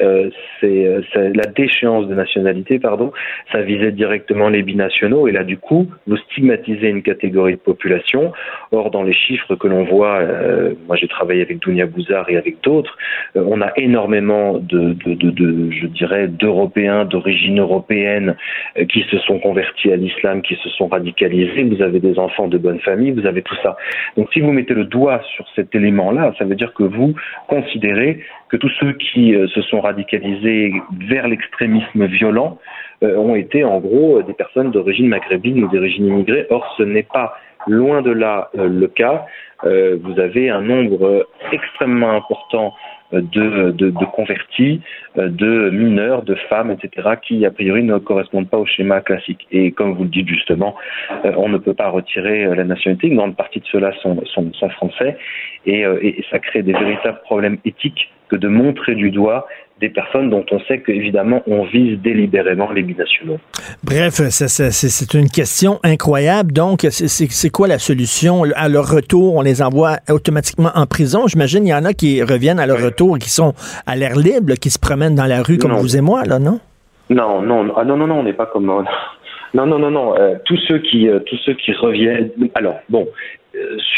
[0.60, 3.12] c'est la déchéance de nationalité, pardon,
[3.50, 8.32] ça visait directement les binationaux et là du coup vous stigmatisez une catégorie de population.
[8.70, 10.20] Or dans les chiffres que l'on voit,
[10.86, 12.96] moi j'ai travaillé avec Dounia Bouzard et avec d'autres,
[13.34, 19.96] on a énormément de je dirais d'Européens d'origine européenne euh, qui se sont convertis à
[19.96, 23.56] l'islam, qui se sont radicalisés, vous avez des enfants de bonne famille, vous avez tout
[23.62, 23.76] ça.
[24.16, 27.14] Donc si vous mettez le doigt sur cet élément-là, ça veut dire que vous
[27.48, 30.72] considérez que tous ceux qui euh, se sont radicalisés
[31.08, 32.58] vers l'extrémisme violent
[33.02, 36.46] euh, ont été en gros des personnes d'origine maghrébine ou d'origine immigrée.
[36.50, 37.34] Or, ce n'est pas
[37.66, 39.24] loin de là le cas.
[39.62, 42.74] vous avez un nombre extrêmement important
[43.12, 44.80] de, de, convertis,
[45.16, 49.46] de mineurs, de femmes, etc., qui a priori ne correspondent pas au schéma classique.
[49.52, 50.74] Et comme vous le dites justement,
[51.24, 53.08] on ne peut pas retirer la nationalité.
[53.08, 55.16] Une grande partie de ceux-là sont, sont, sont, français,
[55.66, 59.46] et, et ça crée des véritables problèmes éthiques que de montrer du doigt
[59.80, 63.38] des personnes dont on sait qu'évidemment on vise délibérément les binationaux.
[63.82, 66.52] Bref, c'est une question incroyable.
[66.52, 68.44] Donc, c'est quoi la solution?
[68.54, 71.26] À leur retour, on les envoie automatiquement en prison.
[71.26, 73.52] J'imagine il y en a qui reviennent à leur retour, qui sont
[73.86, 76.60] à l'air libre, qui se promènent dans la rue comme vous et moi, là, non?
[77.10, 78.84] Non, non, ah, non, non, non, on n'est pas comme...
[79.54, 80.18] Non, non, non, non.
[80.18, 82.30] Euh, tous ceux qui, euh, tous ceux qui reviennent.
[82.56, 83.06] Alors, bon, euh,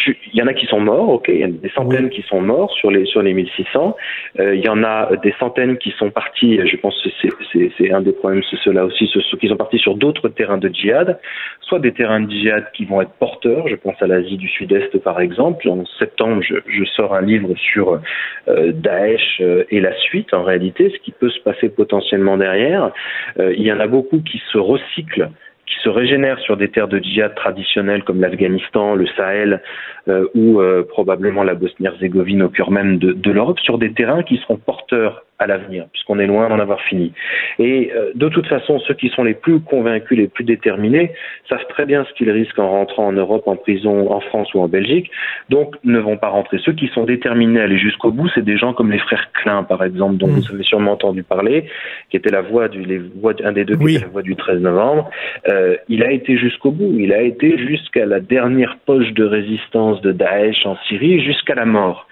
[0.06, 2.22] il y en a qui sont morts, ok, il y en a des centaines qui
[2.22, 3.96] sont morts sur les sur les 1600.
[4.38, 6.60] Euh, il y en a des centaines qui sont partis.
[6.66, 7.08] Je pense que
[7.78, 10.68] c'est un des problèmes, c'est cela aussi, ceux qui sont partis sur d'autres terrains de
[10.68, 11.18] djihad,
[11.62, 13.68] soit des terrains de djihad qui vont être porteurs.
[13.68, 15.68] Je pense à l'Asie du Sud-Est par exemple.
[15.68, 18.00] En septembre, je, je sors un livre sur
[18.48, 20.34] euh, Daesh euh, et la suite.
[20.34, 22.92] En réalité, ce qui peut se passer potentiellement derrière.
[23.38, 25.30] il y en a beaucoup qui se recyclent
[25.66, 29.62] qui se régénèrent sur des terres de djihad traditionnelles comme l'Afghanistan, le Sahel
[30.08, 34.22] euh, ou euh, probablement la Bosnie-Herzégovine au cœur même de, de l'Europe, sur des terrains
[34.22, 37.12] qui seront porteurs à l'avenir, puisqu'on est loin d'en avoir fini.
[37.58, 41.12] Et euh, de toute façon, ceux qui sont les plus convaincus, les plus déterminés,
[41.48, 44.60] savent très bien ce qu'ils risquent en rentrant en Europe, en prison, en France ou
[44.60, 45.10] en Belgique,
[45.50, 46.58] donc ne vont pas rentrer.
[46.64, 49.62] Ceux qui sont déterminés à aller jusqu'au bout, c'est des gens comme les frères Klein,
[49.62, 50.40] par exemple, dont mm.
[50.40, 51.66] vous avez sûrement entendu parler,
[52.10, 54.36] qui était la voix du, les voix, un des deux, qui était la voix du
[54.36, 55.10] 13 novembre.
[55.48, 56.94] Euh, il a été jusqu'au bout.
[56.98, 61.66] Il a été jusqu'à la dernière poche de résistance de Daesh en Syrie, jusqu'à la
[61.66, 62.08] mort.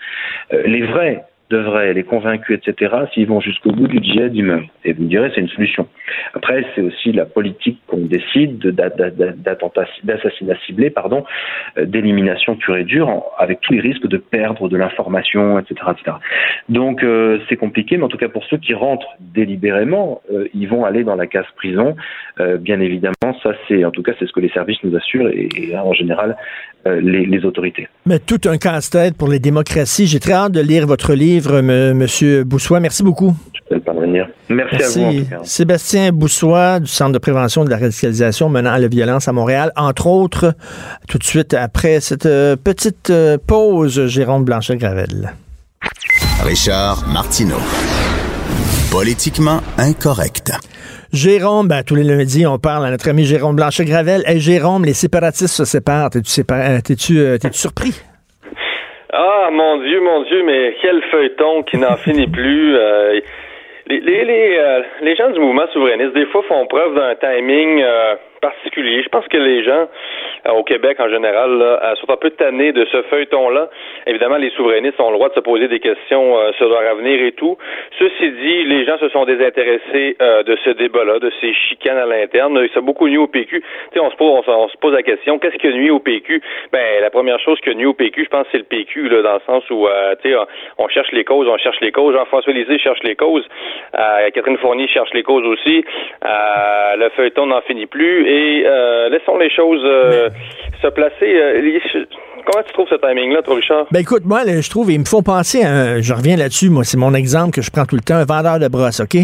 [0.53, 4.69] Euh, les vrais devraient les convaincus, etc., s'ils vont jusqu'au bout du djihad, ils meurent.
[4.85, 5.87] Et vous me direz, c'est une solution.
[6.35, 11.25] Après, c'est aussi la politique qu'on décide d'assassinat ciblé, pardon,
[11.79, 16.17] euh, d'élimination pure et dure, avec tous les risques de perdre de l'information, etc., etc.
[16.69, 20.69] Donc, euh, c'est compliqué, mais en tout cas, pour ceux qui rentrent délibérément, euh, ils
[20.69, 21.97] vont aller dans la case prison.
[22.69, 25.77] bien évidemment, ça, c'est, en tout cas, c'est ce que les services nous assurent et,
[25.77, 26.37] en général,
[26.85, 27.87] les, les autorités.
[28.07, 30.07] Mais tout un casse-tête pour les démocraties.
[30.07, 32.80] J'ai très hâte de lire votre livre Monsieur Boussois.
[32.80, 33.35] Merci beaucoup.
[33.70, 34.28] Je parvenir.
[34.48, 35.44] Merci, à vous.
[35.44, 39.72] Sébastien Boussois du Centre de prévention de la radicalisation menant à la violence à Montréal,
[39.76, 40.54] entre autres,
[41.09, 45.33] tout de suite après cette euh, petite euh, pause, Jérôme Blanchet-Gravel.
[46.44, 47.61] Richard Martineau.
[48.90, 50.52] Politiquement incorrect.
[51.12, 54.24] Jérôme, ben, tous les lundis, on parle à notre ami Jérôme Blanchet-Gravel.
[54.26, 56.11] Hey, Jérôme, les séparatistes se séparent.
[56.11, 57.94] T'es-tu, euh, t'es-tu surpris?
[59.16, 62.77] Ah, mon Dieu, mon Dieu, mais quel feuilleton qui n'en finit plus.
[62.77, 63.20] Euh,
[63.87, 67.81] les, les, les, euh, les, gens du mouvement souverainiste, des fois, font preuve d'un timing
[67.81, 68.16] euh,
[69.02, 69.88] Je pense que les gens
[70.46, 73.68] euh, au Québec en général là, euh, sont un peu tannés de ce feuilleton-là.
[74.07, 77.22] Évidemment, les souverainistes ont le droit de se poser des questions euh, sur leur avenir
[77.22, 77.57] et tout.
[77.98, 82.59] Ceci dit, les gens se sont désintéressés de ce débat-là, de ces chicanes à l'interne.
[82.72, 83.62] Ça a beaucoup nuit au PQ.
[83.92, 86.42] sais, on se pose, on, se pose la question, qu'est-ce qui a nuit au PQ?
[86.72, 89.22] Ben, la première chose qui a nuit au PQ, je pense, c'est le PQ, là,
[89.22, 89.87] dans le sens où,
[90.22, 90.37] tu sais,
[90.78, 92.14] on cherche les causes, on cherche les causes.
[92.14, 93.46] Jean-François Lisée cherche les causes.
[94.35, 95.85] Catherine Fournier cherche les causes aussi.
[96.22, 100.29] le feuilleton n'en finit plus euh, laissons les choses euh,
[100.83, 101.14] se placer.
[101.23, 102.05] Euh,
[102.47, 103.87] comment tu trouves ce timing-là, toi, Richard?
[103.90, 106.97] Ben écoute, moi, je trouve, ils me font penser à je reviens là-dessus, moi, c'est
[106.97, 109.16] mon exemple que je prends tout le temps, un vendeur de brosses, OK?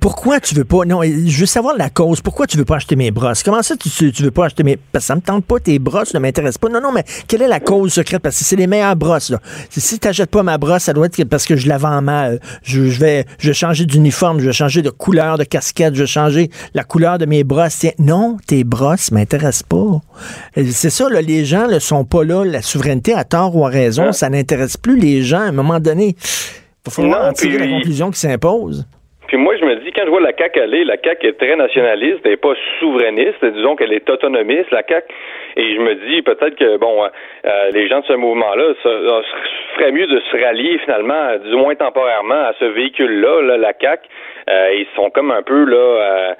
[0.00, 2.96] pourquoi tu veux pas, non, je veux savoir la cause, pourquoi tu veux pas acheter
[2.96, 3.42] mes brosses?
[3.42, 5.78] Comment ça, tu, tu veux pas acheter mes, parce que ça me tente pas, tes
[5.78, 6.68] brosses ne m'intéressent pas.
[6.68, 8.22] Non, non, mais quelle est la cause secrète?
[8.22, 9.38] Parce que c'est les meilleures brosses, là.
[9.70, 12.40] Si t'achètes pas ma brosse, ça doit être parce que je la vends mal.
[12.62, 16.00] Je, je vais, je vais changer d'uniforme, je vais changer de couleur de casquette, je
[16.00, 17.86] vais changer la couleur de mes brosses.
[17.98, 20.00] Non, tes brosses m'intéressent pas.
[20.54, 22.44] C'est ça, là, les gens ne sont pas là.
[22.44, 24.12] La souveraineté, à tort ou à raison, hein?
[24.12, 25.40] ça n'intéresse plus les gens.
[25.40, 28.86] À un moment donné, il va falloir en tirer la conclusion qui s'impose.
[29.32, 31.56] Puis moi, je me dis, quand je vois la CAQ aller, la CAQ est très
[31.56, 35.06] nationaliste, elle n'est pas souverainiste, disons qu'elle est autonomiste, la CAQ.
[35.56, 38.90] Et je me dis peut-être que, bon, euh, les gens de ce mouvement-là, ça,
[39.76, 44.06] ferait mieux de se rallier finalement, du moins temporairement, à ce véhicule-là, la CAQ.
[44.50, 46.36] Euh, ils sont comme un peu, là...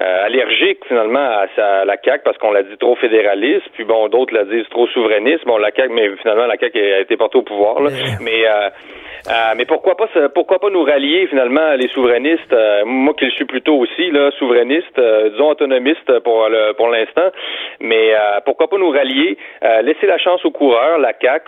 [0.00, 4.08] Euh, euh, allergique finalement à, la CAC parce qu'on l'a dit trop fédéraliste, puis bon
[4.08, 5.44] d'autres la disent trop souverainiste.
[5.46, 7.80] Bon la CAC, mais finalement la CAC a été portée au pouvoir.
[7.80, 7.90] Là.
[8.20, 8.70] Mais euh,
[9.26, 13.30] euh, mais pourquoi pas pourquoi pas nous rallier finalement les souverainistes euh, Moi qui le
[13.30, 17.30] suis plutôt aussi là, souverainiste, euh, disons autonomiste pour le, pour l'instant.
[17.80, 18.12] Mais
[18.44, 19.36] pourquoi pas nous rallier,
[19.82, 21.42] laisser la chance aux coureurs, la CAC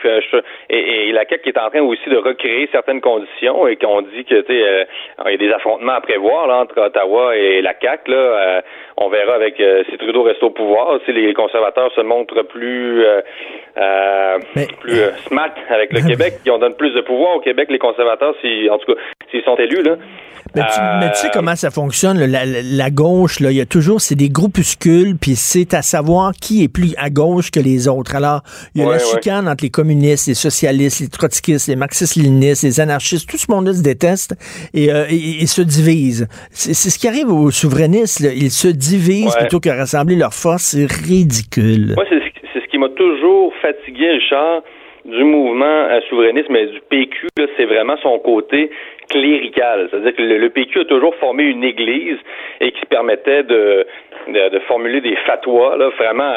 [0.68, 4.24] et, la CAC qui est en train aussi de recréer certaines conditions et qu'on dit
[4.24, 4.86] que tu sais
[5.26, 8.62] il y a des affrontements à prévoir là, entre Ottawa et la CAC là là,
[8.96, 13.04] on verra avec si Trudeau reste au pouvoir, si les conservateurs se montrent plus
[14.80, 18.34] plus smart avec le Québec, qui on donne plus de pouvoir au Québec, les conservateurs,
[18.40, 19.96] si en tout cas s'ils sont élus là.
[20.54, 24.30] Mais tu, sais comment ça fonctionne, la, gauche, là, il y a toujours, c'est des
[24.30, 28.14] groupuscules, puis c'est à savoir qui est plus à gauche que les autres.
[28.14, 28.42] Alors,
[28.74, 32.80] il y a la chicane entre les communistes, les socialistes, les trotskistes, les marxistes-léninistes, les
[32.80, 34.34] anarchistes, tout ce monde-là se déteste
[34.72, 35.04] et, euh,
[35.46, 36.26] se divise.
[36.50, 40.90] C'est ce qui arrive aux souverainistes, ils se divisent plutôt que rassembler leurs forces, c'est
[40.90, 41.94] ridicule.
[41.96, 44.62] Moi, c'est ce qui m'a toujours fatigué, Richard
[45.06, 48.70] du mouvement souverainiste, mais du PQ, c'est vraiment son côté
[49.08, 49.88] clérical.
[49.90, 52.18] C'est-à-dire que le, PQ a toujours formé une église
[52.60, 53.86] et qui se permettait de,
[54.28, 56.32] de, formuler des fatwas, là, vraiment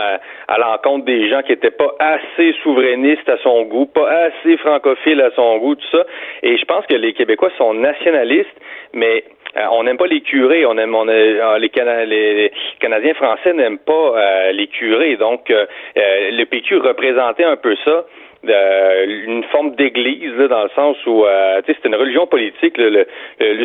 [0.47, 5.21] à, l'encontre des gens qui n'étaient pas assez souverainistes à son goût, pas assez francophiles
[5.21, 6.05] à son goût, tout ça.
[6.43, 8.47] Et je pense que les Québécois sont nationalistes,
[8.93, 9.23] mais
[9.71, 13.93] on n'aime pas les curés, on aime, on euh, les, les, Canadiens français n'aiment pas
[13.93, 15.15] euh, les curés.
[15.15, 15.49] Donc,
[15.95, 18.05] le PQ représentait un peu ça.
[18.47, 22.77] Euh, une forme d'église dans le sens où euh, c'est une religion politique.
[22.77, 23.05] Le,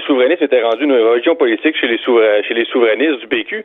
[0.06, 3.64] souverainisme était rendu une religion politique chez les, souverainistes du PQ.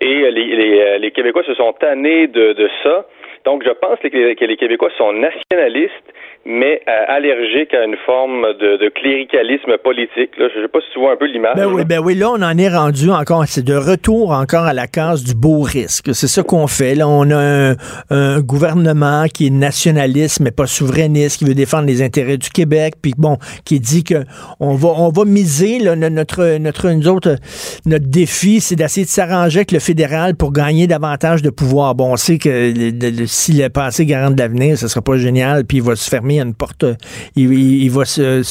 [0.00, 3.04] Et les, les, les Québécois se sont tannés de, de ça.
[3.44, 7.96] Donc, je pense que les, que les Québécois sont nationalistes mais euh, allergique à une
[8.06, 10.30] forme de, cléricalisme politique.
[10.38, 10.48] Là.
[10.52, 11.56] Je ne sais pas si tu vois un peu l'image.
[11.56, 14.72] Ben oui, ben oui, là, on en est rendu encore, c'est de retour encore à
[14.72, 16.14] la case du beau risque.
[16.14, 16.94] C'est ça qu'on fait.
[16.94, 17.74] Là, on a
[18.10, 22.94] un, gouvernement qui est nationaliste, mais pas souverainiste, qui veut défendre les intérêts du Québec,
[23.02, 24.24] puis bon, qui dit que
[24.60, 27.36] on va, on va miser là, notre, notre, nous autres,
[27.84, 31.94] notre défi, c'est d'essayer de s'arranger avec le fédéral pour gagner davantage de pouvoir.
[31.94, 32.72] Bon, on sait que
[33.26, 36.54] si le passé garante l'avenir, ce sera pas génial, puis il va se fermer une
[36.54, 36.84] porte,
[37.36, 38.42] il, va se,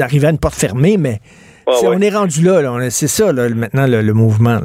[0.00, 1.18] arriver à une porte fermée, mais
[1.66, 4.58] on est rendu là, c'est ça maintenant le, mouvement.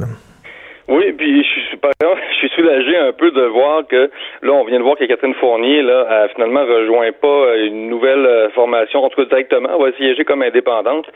[0.88, 1.64] Oui, puis je suis
[2.00, 4.10] je suis soulagé un peu de voir que
[4.42, 8.24] là, on vient de voir que Catherine Fournier là, a finalement rejoint pas une nouvelle
[8.26, 11.06] euh, formation, en tout cas directement, elle va siéger comme indépendante.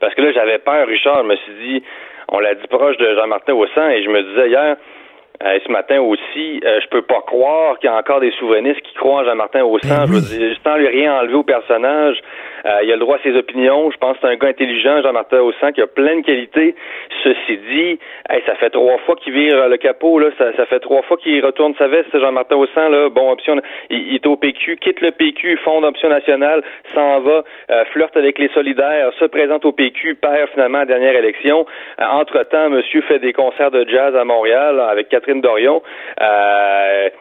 [0.00, 1.82] Parce que là, j'avais peur, Richard, je me suis dit,
[2.28, 4.76] on l'a dit proche de Jean-Martin Haussan, et je me disais hier,
[5.42, 8.80] euh, ce matin aussi, euh, je peux pas croire qu'il y a encore des souverainistes
[8.80, 9.88] qui croient en Jean-Martin Haussan.
[9.88, 12.16] Ben je veux dire, juste sans lui rien enlever au personnage,
[12.66, 13.90] euh, il a le droit à ses opinions.
[13.90, 16.74] Je pense que c'est un gars intelligent, Jean-Martin Haussan, qui a plein de qualités.
[17.22, 17.98] Ceci dit,
[18.46, 20.30] ça fait trois fois qu'il vire le capot, là.
[20.38, 23.08] Ça, ça fait trois fois qu'il retourne sa veste, Jean-Martin Haussan, là.
[23.08, 26.62] Bon, option, il, est au PQ, quitte le PQ, fonde Option nationale,
[26.94, 31.14] s'en va, euh, flirte avec les solidaires, se présente au PQ, perd finalement la dernière
[31.14, 31.66] élection.
[32.00, 35.82] Euh, entre-temps, monsieur fait des concerts de jazz à Montréal avec Catherine Dorion.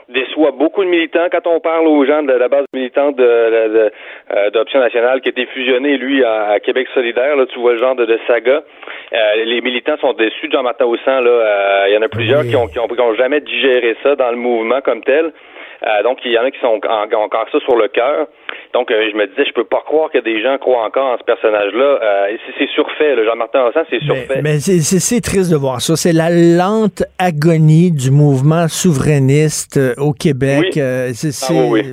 [0.09, 3.17] déçoit beaucoup de militants quand on parle aux gens de la base militante
[4.53, 7.35] d'Option nationale qui été fusionné, lui, à, Québec solidaire.
[7.35, 8.63] Là, tu vois le genre de, saga.
[9.13, 11.21] Euh, les militants sont déçus de Jean-Martin Haussan.
[11.21, 14.31] Là, euh, il y en a plusieurs qui, ont, qui, ont, jamais digéré ça dans
[14.31, 15.33] le mouvement comme tel.
[15.85, 18.27] Euh, donc, il y en a qui sont encore ça sur le cœur.
[18.75, 21.17] Donc, euh, je me disais, je peux pas croire que des gens croient encore en
[21.17, 21.99] ce personnage-là.
[22.03, 24.41] Euh, c'est surfait, Jean-Martin Haussan, c'est surfait.
[24.43, 25.95] Mais, c'est triste de voir ça.
[25.95, 30.75] C'est la lente agonie du mouvement souverainiste euh, au Québec.
[30.75, 31.83] Euh, ah, oui,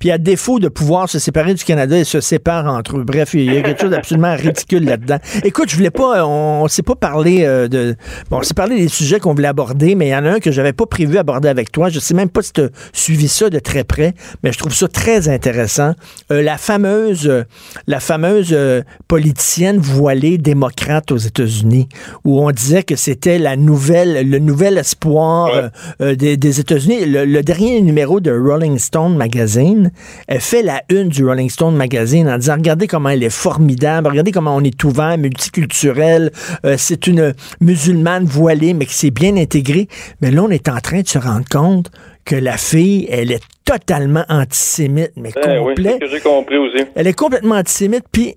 [0.00, 3.04] puis à défaut de pouvoir se séparer du Canada, ils se séparent entre eux.
[3.04, 5.18] Bref, il y a quelque chose d'absolument ridicule là-dedans.
[5.44, 7.94] Écoute, je voulais pas, on, on s'est pas parlé de,
[8.30, 10.40] bon, on s'est parlé des sujets qu'on voulait aborder, mais il y en a un
[10.40, 11.88] que j'avais pas prévu aborder avec toi.
[11.88, 14.74] Je sais même pas si tu as suivi ça de très près, mais je trouve
[14.74, 15.83] ça très intéressant
[16.30, 17.44] euh, la fameuse,
[17.86, 21.88] la fameuse euh, politicienne voilée démocrate aux États-Unis,
[22.24, 25.70] où on disait que c'était la nouvelle, le nouvel espoir
[26.00, 27.04] euh, des, États-Unis.
[27.06, 29.90] Le, dernier numéro de Rolling Stone Magazine,
[30.28, 34.08] elle fait la une du Rolling Stone Magazine en disant regardez comment elle est formidable,
[34.08, 36.30] regardez comment on est ouvert, multiculturel.
[36.76, 39.88] c'est une musulmane voilée, mais qui s'est bien intégrée.
[40.20, 41.90] Mais là, on est en train de se rendre compte
[42.24, 45.98] que la fille, elle est totalement antisémite, mais eh complet.
[45.98, 46.84] que j'ai compris aussi.
[46.94, 48.36] Elle est complètement antisémite, puis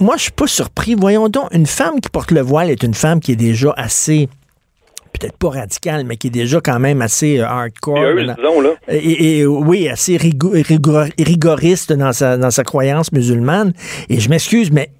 [0.00, 0.94] moi, je suis pas surpris.
[0.94, 4.28] Voyons donc, une femme qui porte le voile est une femme qui est déjà assez
[5.12, 7.98] peut-être pas radicale, mais qui est déjà quand même assez euh, hardcore.
[8.88, 13.72] Et, oui, assez rigoriste dans sa, dans sa croyance musulmane.
[14.08, 14.90] Et je m'excuse, mais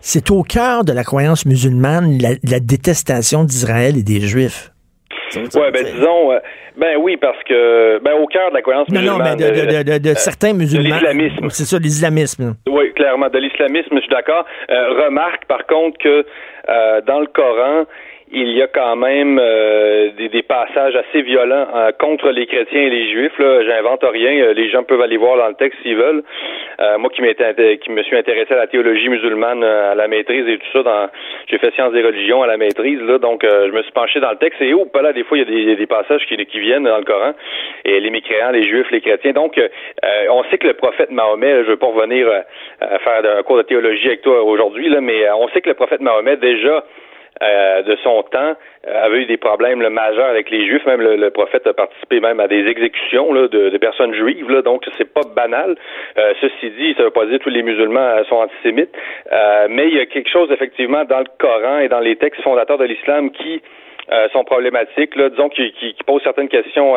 [0.00, 4.72] c'est au cœur de la croyance musulmane la détestation d'Israël et des Juifs.
[5.36, 6.38] Ouais, ben disons, euh,
[6.76, 9.18] ben oui, parce que, ben au cœur de la croyance musulmane.
[9.18, 10.88] Non, mais de, de, euh, certains musulmans.
[10.88, 11.50] De l'islamisme.
[11.50, 12.54] C'est ça, l'islamisme.
[12.68, 14.44] Oui, clairement, de l'islamisme, je suis d'accord.
[14.70, 16.24] Euh, remarque, par contre, que
[17.06, 17.84] dans le Coran,
[18.32, 22.82] il y a quand même euh, des, des, passages assez violents euh, contre les chrétiens
[22.82, 23.38] et les juifs.
[23.38, 24.32] Là, j'invente rien.
[24.42, 26.22] Euh, les gens peuvent aller voir dans le texte s'ils veulent.
[26.98, 30.66] moi, qui qui me suis intéressé à la théologie musulmane à la maîtrise et tout
[30.72, 31.08] ça, dans,
[31.48, 33.00] j'ai fait sciences des religions à la maîtrise.
[33.02, 34.60] Là, donc, je me suis penché dans le texte.
[34.62, 36.98] Et oh, pas là, des fois, il y a des, passages qui, qui, viennent dans
[36.98, 37.32] le Coran.
[37.84, 39.32] Et les mécréants, les juifs, les chrétiens.
[39.32, 39.60] Donc,
[40.30, 42.28] on sait que le prophète Mahomet, je veux pas revenir
[42.80, 46.00] faire un cours de théologie avec toi aujourd'hui, là, mais on sait que le prophète
[46.00, 46.84] Mahomet déjà
[47.40, 50.84] euh, de son temps euh, avait eu des problèmes majeurs avec les Juifs.
[50.86, 54.50] Même le, prophète a participé même à des exécutions de, personnes juives.
[54.50, 55.76] Là, donc c'est pas banal.
[56.18, 58.94] Euh, ceci dit, ça veut pas dire que tous les musulmans sont antisémites,
[59.68, 62.78] mais il y a quelque chose effectivement dans le Coran et dans les textes fondateurs
[62.78, 63.62] de l'islam qui
[64.32, 65.16] sont problématiques.
[65.16, 66.94] Disons qui, qui posent certaines questions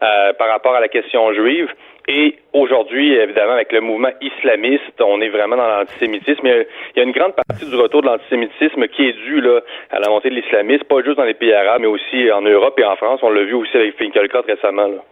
[0.00, 1.68] par rapport à la question juive.
[2.10, 6.40] Et aujourd'hui, évidemment, avec le mouvement islamiste, on est vraiment dans l'antisémitisme.
[6.46, 10.00] Il y a une grande partie du retour de l'antisémitisme qui est due là, à
[10.00, 12.84] la montée de l'islamisme, pas juste dans les pays arabes, mais aussi en Europe et
[12.84, 13.20] en France.
[13.22, 14.88] On l'a vu aussi avec Finkielkraut récemment.
[14.88, 15.04] Là.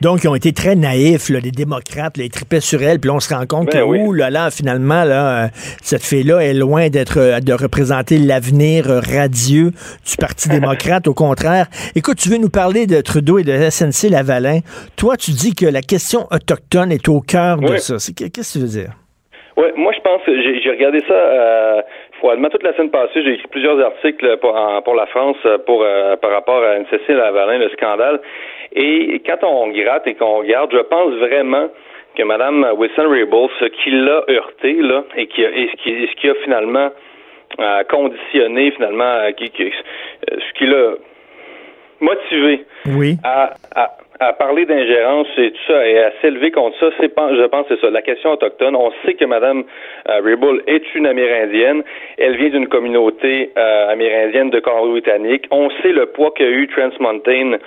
[0.00, 3.14] Donc, ils ont été très naïfs, là, les démocrates, les tripaient sur elle, puis là,
[3.14, 5.48] on se rend compte ben que, là, là, finalement, là, euh,
[5.82, 9.70] cette fille-là est loin d'être, euh, de représenter l'avenir radieux
[10.06, 11.08] du Parti démocrate.
[11.08, 14.60] Au contraire, écoute, tu veux nous parler de Trudeau et de SNC Lavalin.
[14.96, 17.94] Toi, tu dis que la question autochtone est au cœur de ça.
[17.94, 18.92] Qu'est-ce que tu veux dire?
[19.56, 21.82] Oui, moi je pense, j'ai regardé ça euh,
[22.18, 23.22] froidement toute la semaine passée.
[23.22, 24.52] J'ai écrit plusieurs articles pour,
[24.84, 28.20] pour la France pour euh, par rapport à Cécile Lavalin, le scandale.
[28.72, 31.68] Et quand on gratte et qu'on regarde, je pense vraiment
[32.16, 36.20] que Mme Wilson-Raybould, ce qui l'a heurté là, et, qui a, et ce, qui, ce
[36.20, 36.90] qui a finalement
[37.60, 39.72] euh, conditionné finalement, euh, qui, qui,
[40.28, 40.94] ce qui l'a
[42.00, 43.16] motivé oui.
[43.24, 47.46] à, à à parler d'ingérence et tout ça et à s'élever contre ça, c'est je
[47.46, 47.90] pense c'est ça.
[47.90, 49.64] La question autochtone, on sait que Mme
[50.08, 51.82] euh, est une Amérindienne.
[52.18, 55.46] Elle vient d'une communauté euh, amérindienne de Colombie-Britannique.
[55.50, 57.58] On sait le poids qu'a eu Trans Mountain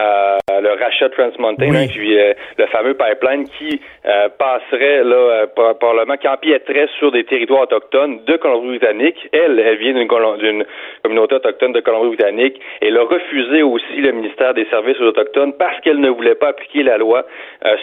[0.00, 5.46] euh, le rachat de Trans Mountain, hein, euh, le fameux pipeline qui euh, passerait là
[5.54, 9.28] probablement qui empiéterait sur des territoires autochtones de Colombie-Britannique.
[9.32, 12.60] Elle, elle vient d'une communauté autochtone de Colombie-Britannique.
[12.80, 16.48] Elle a refusé aussi le ministère des Services aux autochtones parce qu'elle ne voulait pas
[16.48, 17.26] appliquer la loi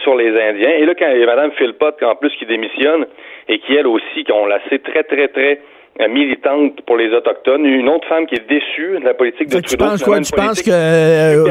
[0.03, 0.71] sur les Indiens.
[0.77, 3.05] Et là, quand il y a Mme Philpott, en plus, qui démissionne
[3.47, 5.59] et qui, elle aussi, qu'on la sait très, très, très
[6.07, 9.77] militante pour les autochtones, une autre femme qui est déçue de la politique de tu
[9.77, 10.19] Penses quoi?
[10.19, 11.43] Tu penses que euh,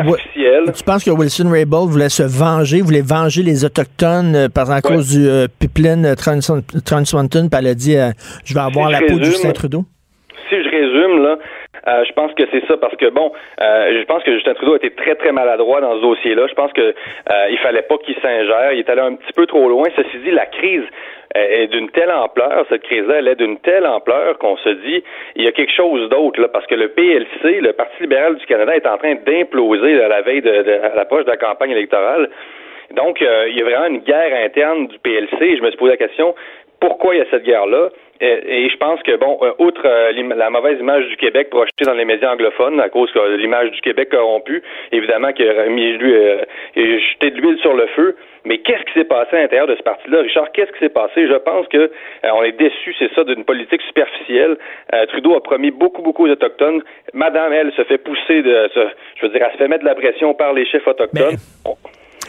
[0.73, 4.81] tu penses que Wilson Raybould voulait se venger, voulait venger les autochtones euh, par à
[4.81, 6.39] cause du euh, pipeline Trans,
[6.85, 7.97] Trans Mountain, puis elle a dit
[8.45, 9.85] je vais avoir la peau du Justin Trudeau.
[10.49, 11.39] Si je résume là,
[11.87, 14.91] je pense que c'est ça parce que bon, je pense que Justin Trudeau a été
[14.91, 16.47] très très maladroit dans ce dossier-là.
[16.49, 16.95] Je pense que
[17.51, 18.73] il fallait pas qu'il s'ingère.
[18.73, 19.89] Il est allé un petit peu trop loin.
[19.97, 20.85] Ceci dit, la crise
[21.37, 25.03] est d'une telle ampleur, cette crise-là, elle est d'une telle ampleur qu'on se dit,
[25.35, 28.47] il y a quelque chose d'autre, là, parce que le PLC, le Parti libéral du
[28.47, 32.31] Canada, est en train d'imploser à la veille de, à l'approche de la campagne électorale.
[32.95, 35.57] Donc, euh, il y a vraiment une guerre interne du PLC.
[35.57, 36.35] Je me suis posé la question,
[36.81, 37.89] pourquoi il y a cette guerre-là?
[38.21, 41.95] Et, je pense que, bon, euh, outre euh, la mauvaise image du Québec projetée dans
[41.95, 44.63] les médias anglophones à cause de l'image du Québec corrompue,
[44.93, 46.45] évidemment qu'il a mis lui, euh,
[46.75, 49.83] jeté de l'huile sur le feu, mais qu'est-ce qui s'est passé à l'intérieur de ce
[49.83, 50.51] parti-là, Richard?
[50.53, 51.27] Qu'est-ce qui s'est passé?
[51.27, 51.91] Je pense que
[52.23, 54.57] on est déçu, c'est ça, d'une politique superficielle.
[55.09, 56.83] Trudeau a promis beaucoup, beaucoup d'Autochtones.
[57.13, 58.71] Madame, elle, se fait pousser de,
[59.17, 61.37] je veux dire, elle se fait mettre de la pression par les chefs autochtones.
[61.65, 61.73] Mais...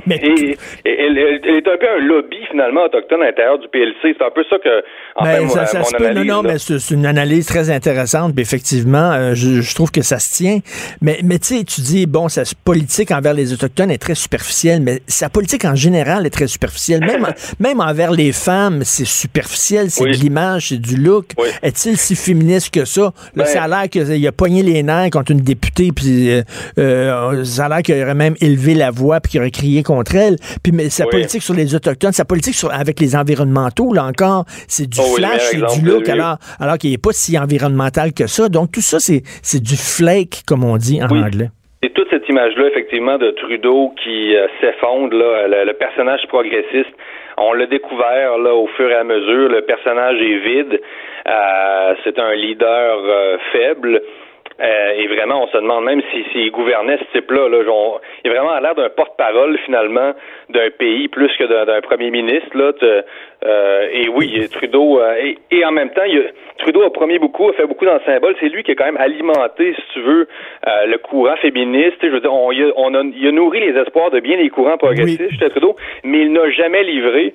[0.10, 4.16] Et, elle, est un peu un lobby, finalement, autochtone à l'intérieur du PLC.
[4.18, 4.84] C'est un peu ça que,
[5.16, 8.34] en ben, fait, ça, mon, analyse, Non, non, mais c'est une analyse très intéressante.
[8.34, 10.60] Puis effectivement, euh, je, trouve que ça se tient.
[11.02, 14.82] Mais, mais tu sais, tu dis, bon, sa politique envers les Autochtones est très superficielle,
[14.82, 17.02] mais sa politique en général est très superficielle.
[17.02, 17.28] Même,
[17.60, 21.28] même envers les femmes, c'est superficiel, c'est de l'image, c'est du look.
[21.62, 23.02] Est-il si féministe que ça?
[23.02, 26.41] Là, ben ça a l'air qu'il a pogné les nerfs contre une députée, puis euh,
[26.78, 30.16] euh, ça a l'air qu'il aurait même élevé la voix, puis qu'il aurait crié contre
[30.16, 30.36] elle.
[30.64, 34.44] Puis mais sa politique sur les Autochtones, sa politique sur, avec les environnementaux, là encore,
[34.68, 38.28] c'est du oh flash, c'est du look, alors, alors qu'il n'est pas si environnemental que
[38.28, 38.50] ça.
[38.50, 41.50] Donc tout ça, c'est, c'est du flake, comme on dit en anglais.
[41.84, 46.90] Et toute cette image-là, effectivement, de Trudeau qui euh, s'effondre, là, le, personnage progressiste,
[47.38, 49.48] on l'a découvert là au fur et à mesure.
[49.50, 50.82] Le personnage est vide.
[51.28, 54.02] Euh, c'est un leader euh, faible.
[54.60, 57.47] Euh, et vraiment, on se demande même s'il si, gouvernait ce type-là.
[57.49, 57.60] Là,
[58.24, 60.14] il est vraiment à l'air d'un porte-parole, finalement,
[60.49, 62.49] d'un pays plus que d'un premier ministre.
[62.55, 62.72] Là,
[63.45, 64.99] euh, et oui, Trudeau...
[64.99, 66.01] Euh, et, en même temps,
[66.58, 68.36] Trudeau a promis beaucoup, a fait beaucoup dans le symbole.
[68.39, 70.28] C'est lui qui a quand même alimenté, si tu veux,
[70.66, 71.97] le courant féministe.
[72.01, 74.38] Je veux dire, on, il, a, on a, il a nourri les espoirs de bien
[74.38, 77.34] des courants progressistes, Trudeau, mais il n'a jamais livré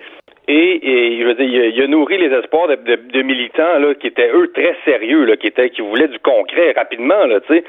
[0.49, 4.51] Et, je veux dire, il a, nourri les espoirs de, militants là, qui étaient eux
[4.53, 7.65] très sérieux, là, qui étaient, qui voulaient du concret rapidement, là, tu sais.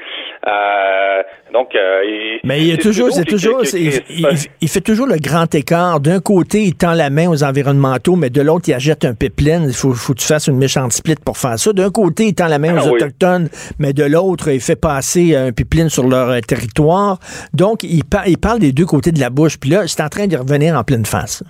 [0.48, 1.22] Euh,
[1.52, 2.02] donc, euh,
[2.42, 6.00] mais il a toujours, c'est toujours, il, fait toujours le grand écart.
[6.00, 9.66] D'un côté, il tend la main aux environnementaux, mais de l'autre, il achète un pipeline.
[9.68, 11.72] Il faut, faut que tu fasses une méchante split pour faire ça.
[11.72, 13.48] D'un côté, il tend la main ah aux autochtones,
[13.78, 17.20] mais de l'autre, il fait passer un pipeline sur leur euh, territoire.
[17.52, 19.60] Donc, il, il parle des deux côtés de la bouche.
[19.60, 21.44] Puis là, c'est en train de revenir en pleine face.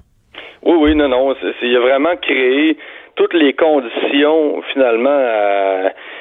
[0.65, 1.35] Oui, oui, non, non.
[1.63, 2.77] Il a vraiment créé
[3.17, 5.21] toutes les conditions, finalement,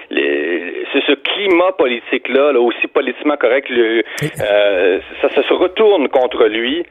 [0.09, 4.03] c'est ce climat politique-là, là, aussi politiquement correct, le,
[4.41, 6.85] euh, ça, ça, se retourne contre lui.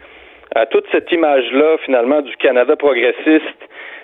[0.54, 3.46] À toute cette image-là, finalement, du Canada progressiste,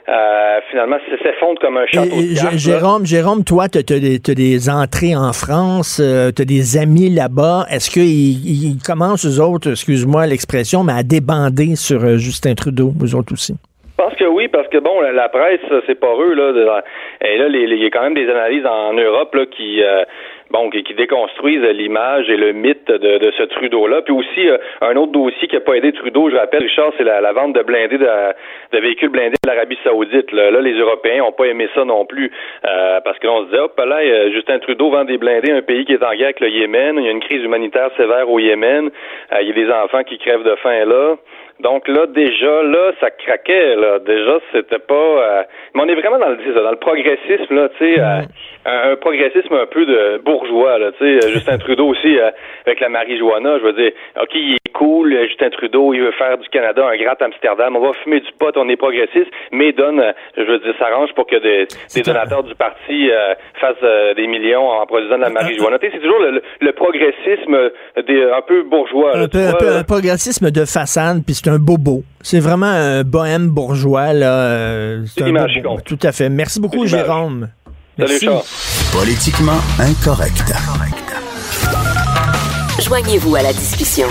[0.08, 5.34] euh, finalement, s'effondre comme un château de Jérôme, Jérôme, toi, tu as, des entrées en
[5.34, 7.66] France, euh, tu as des amis là-bas.
[7.70, 12.90] Est-ce qu'ils ils commencent, eux autres, excuse-moi l'expression, mais à débander sur euh, Justin Trudeau,
[12.98, 13.52] vous autres aussi?
[13.52, 16.82] Je pense que oui, parce que bon, la, presse, c'est pas eux, là.
[17.20, 19.82] et là, il y a quand même des analyses en Europe là, qui
[20.50, 24.02] bon, qui, déconstruisent l'image et le mythe de, de ce Trudeau-là.
[24.02, 27.04] Puis aussi, euh, un autre dossier qui n'a pas aidé Trudeau, je rappelle, Richard, c'est
[27.04, 30.32] la, vente de blindés, de, de véhicules blindés de l'Arabie Saoudite.
[30.32, 30.50] Là.
[30.60, 32.30] les Européens n'ont pas aimé ça non plus,
[32.66, 35.56] euh, parce que l'on se dit, hop là, euh, Justin Trudeau vend des blindés à
[35.56, 36.96] un pays qui est en guerre avec le Yémen.
[36.98, 38.90] Il y a une crise humanitaire sévère au Yémen.
[39.40, 41.16] il y a des enfants qui crèvent de faim là.
[41.60, 43.98] Donc là, déjà, là, ça craquait, là.
[43.98, 44.94] Déjà, c'était pas.
[44.94, 45.42] Euh,
[45.74, 49.54] mais on est vraiment dans le, dans le progressisme, là, tu sais, euh, un, progressisme
[49.54, 51.26] un peu de bourgeois, là, tu sais.
[51.26, 52.16] Euh, Justin Trudeau aussi,
[52.64, 53.90] avec la marijuana, je veux dire,
[54.22, 57.80] OK, il est cool, Justin Trudeau, il veut faire du Canada un grand Amsterdam, on
[57.80, 60.00] va fumer du pot, on est progressiste, mais donne,
[60.36, 63.10] je veux dire, s'arrange pour que des, des donateurs du parti
[63.60, 65.78] fassent des millions en produisant de la marijuana.
[65.80, 67.70] Tu sais, c'est toujours le, progressisme
[68.06, 69.16] des, un peu bourgeois.
[69.16, 72.04] un, peu, un, progressisme de façade, puis un bobo.
[72.20, 74.12] C'est vraiment un bohème bourgeois.
[74.12, 74.32] Là.
[74.32, 75.80] Euh, c'est un bobo.
[75.84, 76.28] Tout à fait.
[76.28, 77.48] Merci beaucoup, Jérôme.
[77.98, 78.28] Merci.
[78.92, 80.52] Politiquement incorrect.
[82.80, 84.06] Joignez-vous à la discussion.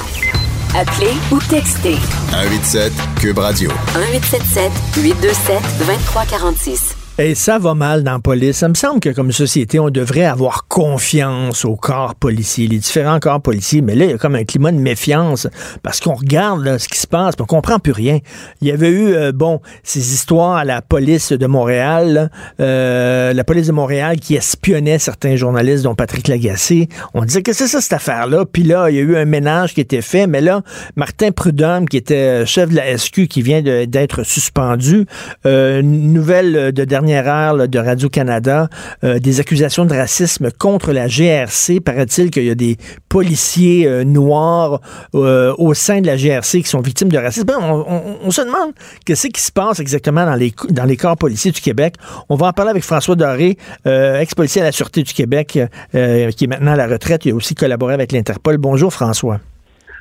[0.75, 1.95] Appelez ou textez.
[2.31, 3.71] 187 Cube Radio.
[3.95, 7.06] 1877 827 2346.
[7.19, 8.57] Et ça va mal dans la police.
[8.57, 13.19] Ça me semble que comme société, on devrait avoir confiance aux corps policiers, les différents
[13.19, 13.81] corps policiers.
[13.81, 15.47] Mais là, il y a comme un climat de méfiance
[15.81, 18.19] parce qu'on regarde ce qui se passe, on comprend plus rien.
[18.61, 23.43] Il y avait eu, euh, bon, ces histoires à la police de Montréal, euh, la
[23.43, 26.87] police de Montréal qui espionnait certains journalistes, dont Patrick Lagacé.
[27.15, 28.45] On disait que c'est ça cette affaire-là.
[28.45, 30.27] Puis là, il y a eu un ménage qui était fait.
[30.27, 30.61] Mais là,
[30.95, 35.07] Martin Prudhomme, qui était chef de la SQ, qui vient d'être suspendu,
[35.47, 38.69] euh, nouvelle de dernière de Radio-Canada
[39.03, 41.79] euh, des accusations de racisme contre la GRC.
[41.79, 42.77] Paraît-il qu'il y a des
[43.09, 44.81] policiers euh, noirs
[45.15, 47.45] euh, au sein de la GRC qui sont victimes de racisme.
[47.45, 48.73] Ben, on, se demande
[49.05, 51.95] qu'est-ce qui se passe exactement dans les, dans les corps policiers du Québec.
[52.29, 55.59] On va en parler avec François Doré, ex-policier à la Sûreté du Québec,
[55.91, 55.97] qui
[56.43, 57.25] est maintenant à la retraite.
[57.25, 58.57] Il a aussi collaboré avec l'Interpol.
[58.57, 59.39] Bonjour François.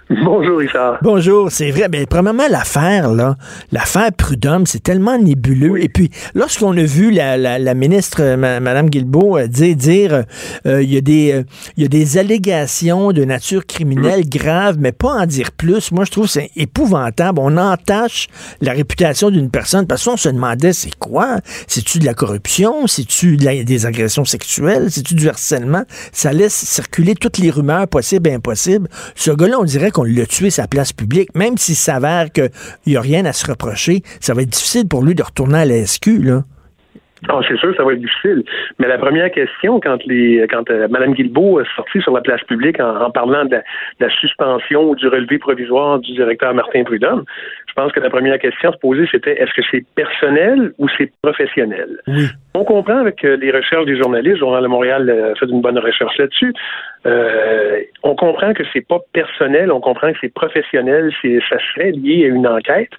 [0.08, 0.98] Bonjour, Richard.
[1.02, 1.88] Bonjour, c'est vrai.
[1.90, 3.34] Mais premièrement, l'affaire, là,
[3.72, 5.82] l'affaire Prudhomme, c'est tellement nébuleux.
[5.82, 10.24] Et puis, lorsqu'on a vu la, la, ministre, euh, Mme Guilbeault, euh, dire, dire
[10.66, 11.44] euh, il y, a des,
[11.76, 16.04] il y a des allégations de nature criminelle graves, mais pas en dire plus, moi,
[16.04, 17.40] je trouve que c'est épouvantable.
[17.42, 18.28] On entache
[18.60, 21.38] la réputation d'une personne parce qu'on se demandait, c'est quoi?
[21.66, 22.86] C'est-tu de la corruption?
[22.86, 24.86] C'est-tu des agressions sexuelles?
[24.88, 25.82] C'est-tu du harcèlement?
[26.12, 28.88] Ça laisse circuler toutes les rumeurs possibles et impossibles.
[29.16, 32.50] Ce gars-là, on dirait qu'on l'a tué sa place publique, même s'il s'avère qu'il
[32.86, 35.64] n'y a rien à se reprocher, ça va être difficile pour lui de retourner à
[35.64, 36.42] la SQ, là.
[37.28, 38.44] Ah, c'est sûr, ça va être difficile.
[38.78, 42.42] Mais la première question, quand les, quand euh, Mme Guilbeault est sortie sur la place
[42.44, 43.56] publique en, parlant de
[44.00, 47.24] la, suspension ou du relevé provisoire du directeur Martin Prudhomme,
[47.76, 51.12] pense que la première question à se poser, c'était est-ce que c'est personnel ou c'est
[51.22, 52.00] professionnel?
[52.54, 55.78] On comprend avec euh, les recherches des journalistes, Journal de Montréal a fait une bonne
[55.78, 56.54] recherche là-dessus,
[57.06, 61.92] euh, on comprend que c'est pas personnel, on comprend que c'est professionnel, c'est ça serait
[61.92, 62.90] lié à une enquête.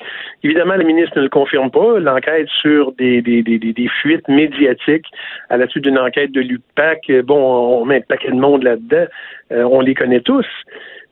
[0.43, 1.99] Évidemment, le ministre ne le confirme pas.
[1.99, 5.07] L'enquête sur des, des, des, des, fuites médiatiques
[5.49, 9.07] à la suite d'une enquête de l'UPAC, bon, on met un paquet de monde là-dedans,
[9.51, 10.45] euh, on les connaît tous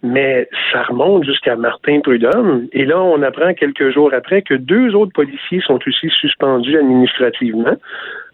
[0.06, 2.68] mais ça remonte jusqu'à Martin Prudhomme.
[2.72, 7.76] Et là, on apprend quelques jours après que deux autres policiers sont aussi suspendus administrativement.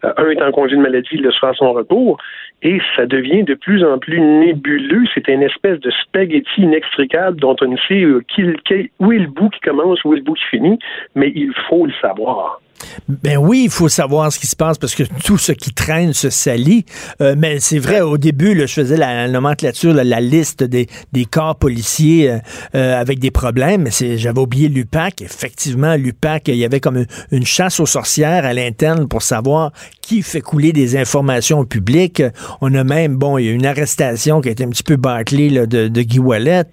[0.04, 2.18] Euh, un est en congé de maladie, le soir à son retour.
[2.62, 5.04] Et ça devient de plus en plus nébuleux.
[5.14, 9.60] C'est une espèce de spaghetti inextricable dont on ne sait où est le bout qui
[9.60, 10.78] commence, où est le bout qui finit,
[11.14, 12.60] mais il faut le savoir.
[13.08, 16.12] Ben oui, il faut savoir ce qui se passe parce que tout ce qui traîne
[16.12, 16.84] se salit.
[17.20, 20.86] Euh, mais c'est vrai, au début, je faisais la, nomenclature, la liste des,
[21.30, 22.38] corps policiers euh,
[22.74, 23.88] euh, avec des problèmes.
[23.90, 25.22] J'avais oublié l'UPAC.
[25.22, 30.22] Effectivement, l'UPAC, il y avait comme une, chasse aux sorcières à l'interne pour savoir qui
[30.22, 32.22] fait couler des informations au public.
[32.60, 34.96] On a même, bon, il y a une arrestation qui a été un petit peu
[34.96, 36.64] bâclée de, Guy Wallet.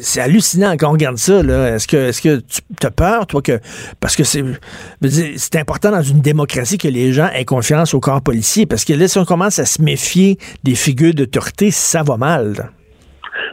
[0.00, 1.40] C'est hallucinant quand on regarde ça.
[1.40, 2.42] Est-ce que, est -ce que
[2.80, 3.60] tu as peur, toi, que...
[4.00, 4.42] Parce que c'est
[5.02, 8.92] c'est important dans une démocratie que les gens aient confiance au corps policier, parce que
[8.92, 12.70] là, si on commence à se méfier des figures d'autorité, ça va mal.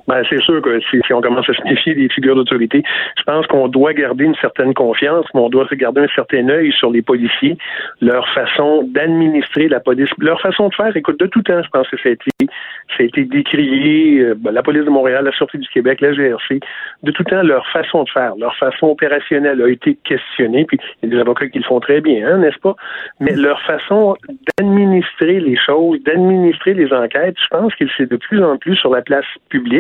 [0.07, 2.83] Ben, c'est sûr que si, on commence à se méfier des figures d'autorité,
[3.17, 6.71] je pense qu'on doit garder une certaine confiance, mais on doit garder un certain œil
[6.71, 7.57] sur les policiers,
[8.01, 10.95] leur façon d'administrer la police, leur façon de faire.
[10.95, 14.35] Écoute, de tout temps, je pense que ça a été, ça a été décrié, euh,
[14.37, 16.59] ben, la police de Montréal, la Sûreté du Québec, la GRC,
[17.03, 21.09] de tout temps, leur façon de faire, leur façon opérationnelle a été questionnée, puis il
[21.09, 22.75] y a des avocats qui le font très bien, hein, n'est-ce pas?
[23.19, 24.15] Mais leur façon
[24.57, 28.91] d'administrer les choses, d'administrer les enquêtes, je pense qu'il c'est de plus en plus sur
[28.91, 29.70] la place publique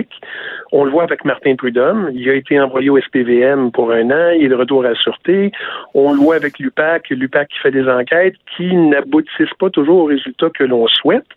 [0.71, 2.11] on le voit avec Martin Prudhomme.
[2.13, 4.31] Il a été envoyé au SPVM pour un an.
[4.37, 5.51] Il est de retour à la sûreté.
[5.93, 7.09] On le voit avec l'UPAC.
[7.09, 11.27] L'UPAC qui fait des enquêtes qui n'aboutissent pas toujours au résultat que l'on souhaite,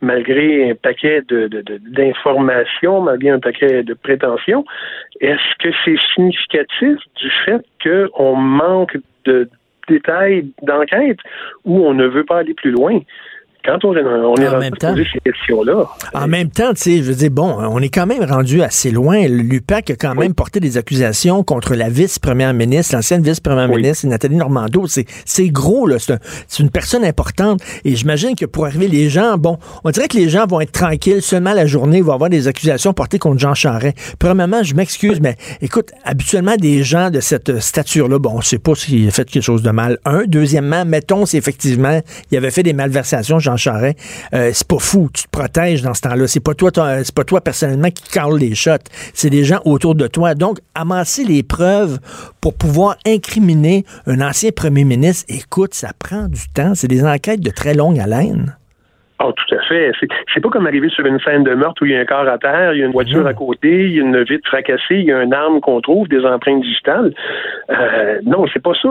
[0.00, 4.64] malgré un paquet d'informations, malgré un paquet de prétentions.
[5.20, 9.48] Est-ce que c'est significatif du fait qu'on manque de
[9.88, 11.18] détails d'enquête
[11.64, 13.00] ou on ne veut pas aller plus loin?
[13.68, 15.86] Quand on, on est en même temps, ces questions-là.
[16.14, 18.90] En même temps, tu sais, je veux dire, bon, on est quand même rendu assez
[18.90, 19.28] loin.
[19.28, 24.36] L'UPAC a quand même porté des accusations contre la vice-première ministre, l'ancienne vice-première ministre, Nathalie
[24.36, 24.86] Normando.
[24.86, 25.96] C'est gros, là.
[25.98, 27.60] C'est une personne importante.
[27.84, 30.72] Et j'imagine que pour arriver, les gens, bon, on dirait que les gens vont être
[30.72, 34.16] tranquilles seulement la journée, ils vont avoir des accusations portées contre Jean Charest.
[34.18, 38.74] Premièrement, je m'excuse, mais écoute, habituellement, des gens de cette stature-là, bon, on sait pas
[38.74, 39.98] s'il a fait quelque chose de mal.
[40.06, 40.22] Un.
[40.26, 42.00] Deuxièmement, mettons si effectivement
[42.30, 45.08] il avait fait des malversations, Jean Euh, c'est pas fou.
[45.12, 46.26] Tu te protèges dans ce temps-là.
[46.26, 46.70] C'est pas toi,
[47.02, 48.70] c'est pas toi personnellement qui carle les shots.
[49.14, 50.34] C'est des gens autour de toi.
[50.34, 51.98] Donc, amasser les preuves
[52.40, 56.74] pour pouvoir incriminer un ancien premier ministre, écoute, ça prend du temps.
[56.74, 58.56] C'est des enquêtes de très longue haleine.
[59.20, 59.90] Oh, tout à fait.
[60.32, 62.28] C'est pas comme arriver sur une scène de meurtre où il y a un corps
[62.28, 64.94] à terre, il y a une voiture à côté, il y a une vitre fracassée,
[64.94, 67.12] il y a une arme qu'on trouve, des empreintes digitales.
[67.70, 68.90] Euh, non, c'est pas ça.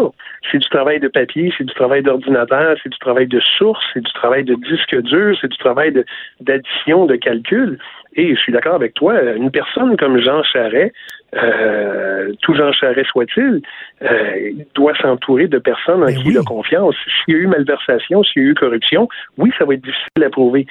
[0.52, 4.04] C'est du travail de papier, c'est du travail d'ordinateur, c'est du travail de source, c'est
[4.04, 5.94] du travail de disque dur, c'est du travail
[6.42, 7.80] d'addition, de, calcul.
[8.18, 10.92] Et je suis d'accord avec toi, une personne comme Jean Charret,
[11.36, 13.62] euh, tout Jean Charest soit-il,
[14.02, 16.96] euh, doit s'entourer de personnes en qui il a confiance.
[17.26, 19.08] S'il y a eu malversation, s'il y a eu corruption,
[19.38, 20.66] oui, ça va être difficile à prouver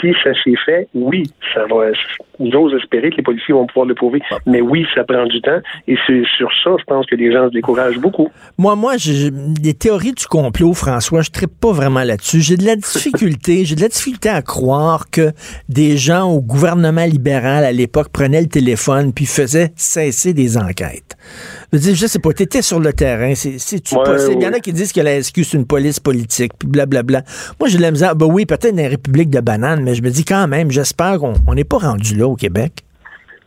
[0.00, 1.90] si ça s'est fait, oui, ça va.
[2.40, 4.20] J'ose espérer que les policiers vont pouvoir le prouver.
[4.46, 5.60] Mais oui, ça prend du temps.
[5.86, 8.28] Et c'est sur ça, je pense que les gens se découragent beaucoup.
[8.56, 9.30] Moi, moi, j'ai
[9.62, 12.40] les théories du complot, François, je ne pas vraiment là-dessus.
[12.40, 15.32] J'ai de la difficulté, j'ai de la difficulté à croire que
[15.68, 21.16] des gens au gouvernement libéral à l'époque prenaient le téléphone puis faisaient cesser des enquêtes.
[21.72, 24.36] Je veux dire, je sais pas, t'étais sur le terrain, c'est-tu possible?
[24.40, 27.22] Il y en a qui disent que la SQ, c'est une police politique, puis blablabla.
[27.58, 29.40] Moi, j'ai la misère, ben oui, peut-être dans les républiques de
[29.82, 32.84] mais je me dis quand même, j'espère qu'on n'est pas rendu là au Québec.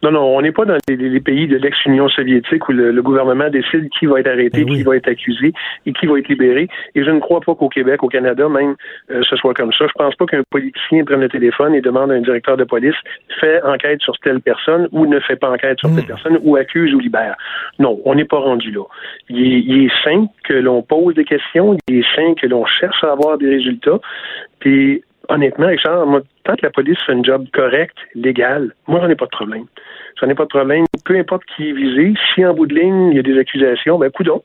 [0.04, 3.88] Non, non, on n'est pas dans les, pays de l'ex-Union soviétique où le, gouvernement décide
[3.98, 5.54] qui va être arrêté, ben qui va être accusé
[5.86, 6.68] et qui va être libéré.
[6.94, 8.76] Et je ne crois pas qu'au Québec, au Canada même,
[9.12, 9.86] euh, ce soit comme ça.
[9.88, 12.96] Je pense pas qu'un politicien prenne le téléphone et demande à un directeur de police
[13.40, 16.08] fait enquête sur telle personne ou ne fait pas enquête sur telle hmm.
[16.08, 17.38] personne ou accuse ou libère.
[17.80, 18.84] Non, on n'est pas rendu là.
[19.30, 22.66] Il est, il est sain que l'on pose des questions, il est sain que l'on
[22.66, 24.00] cherche à avoir des résultats.
[24.60, 29.10] Puis honnêtement, Richard, moi, tant que la police fait un job correct, légal, moi, j'en
[29.10, 29.66] ai pas de problème.
[30.20, 30.86] J'en ai pas de problème.
[31.06, 33.98] Peu importe qui est visé, si en bout de ligne, il y a des accusations,
[33.98, 34.44] ben, coudons.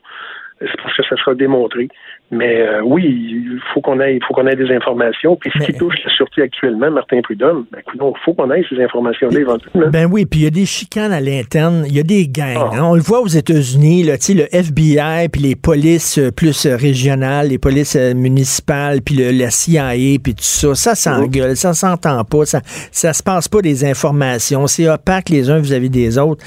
[0.60, 1.88] C'est parce que ça sera démontré.
[2.30, 5.36] Mais euh, oui, il faut qu'on ait, il faut qu'on ait des informations.
[5.36, 8.82] Puis ce qui touche la sûreté actuellement, Martin Prudhomme, ben, il faut qu'on ait ces
[8.82, 9.88] informations-là éventuellement.
[9.90, 12.56] Ben oui, puis il y a des chicanes à l'interne, il y a des gangs.
[12.56, 12.70] Ah.
[12.74, 12.82] Hein.
[12.82, 17.48] On le voit aux États-Unis, là, le FBI, puis les polices euh, plus euh, régionales,
[17.48, 22.44] les polices municipales, puis le, la CIA, puis tout ça, ça s'engueule, ça s'entend pas,
[22.44, 22.60] ça,
[22.92, 26.44] ça se passe pas des informations, c'est opaque les uns vis-à-vis des autres.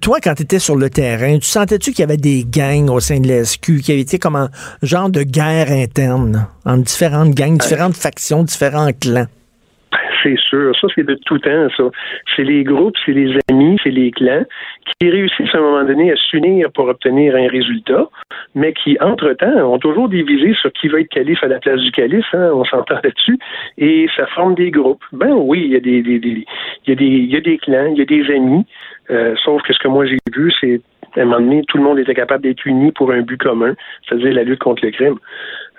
[0.00, 3.00] toi, quand tu étais sur le terrain, tu sentais-tu qu'il y avait des gangs au
[3.00, 4.48] sein de la SQ, qui avaient été comme un
[4.82, 9.26] genre de guerre interne entre différentes gangs, différentes factions, différents clans.
[10.22, 11.84] C'est sûr, ça c'est de tout temps, ça.
[12.36, 14.44] C'est les groupes, c'est les amis, c'est les clans
[15.00, 18.08] qui réussissent à un moment donné à s'unir pour obtenir un résultat,
[18.54, 21.90] mais qui, entre-temps, ont toujours divisé sur qui va être calife à la place du
[21.90, 23.38] calife, hein, on s'entend là-dessus,
[23.78, 25.02] et ça forme des groupes.
[25.12, 26.44] Ben oui, il y a des, il
[26.86, 28.64] y a des, il y a des clans, il y a des amis,
[29.10, 30.80] euh, sauf que ce que moi j'ai vu, c'est
[31.16, 33.74] À un moment donné, tout le monde était capable d'être uni pour un but commun,
[34.08, 35.16] c'est-à-dire la lutte contre le crime.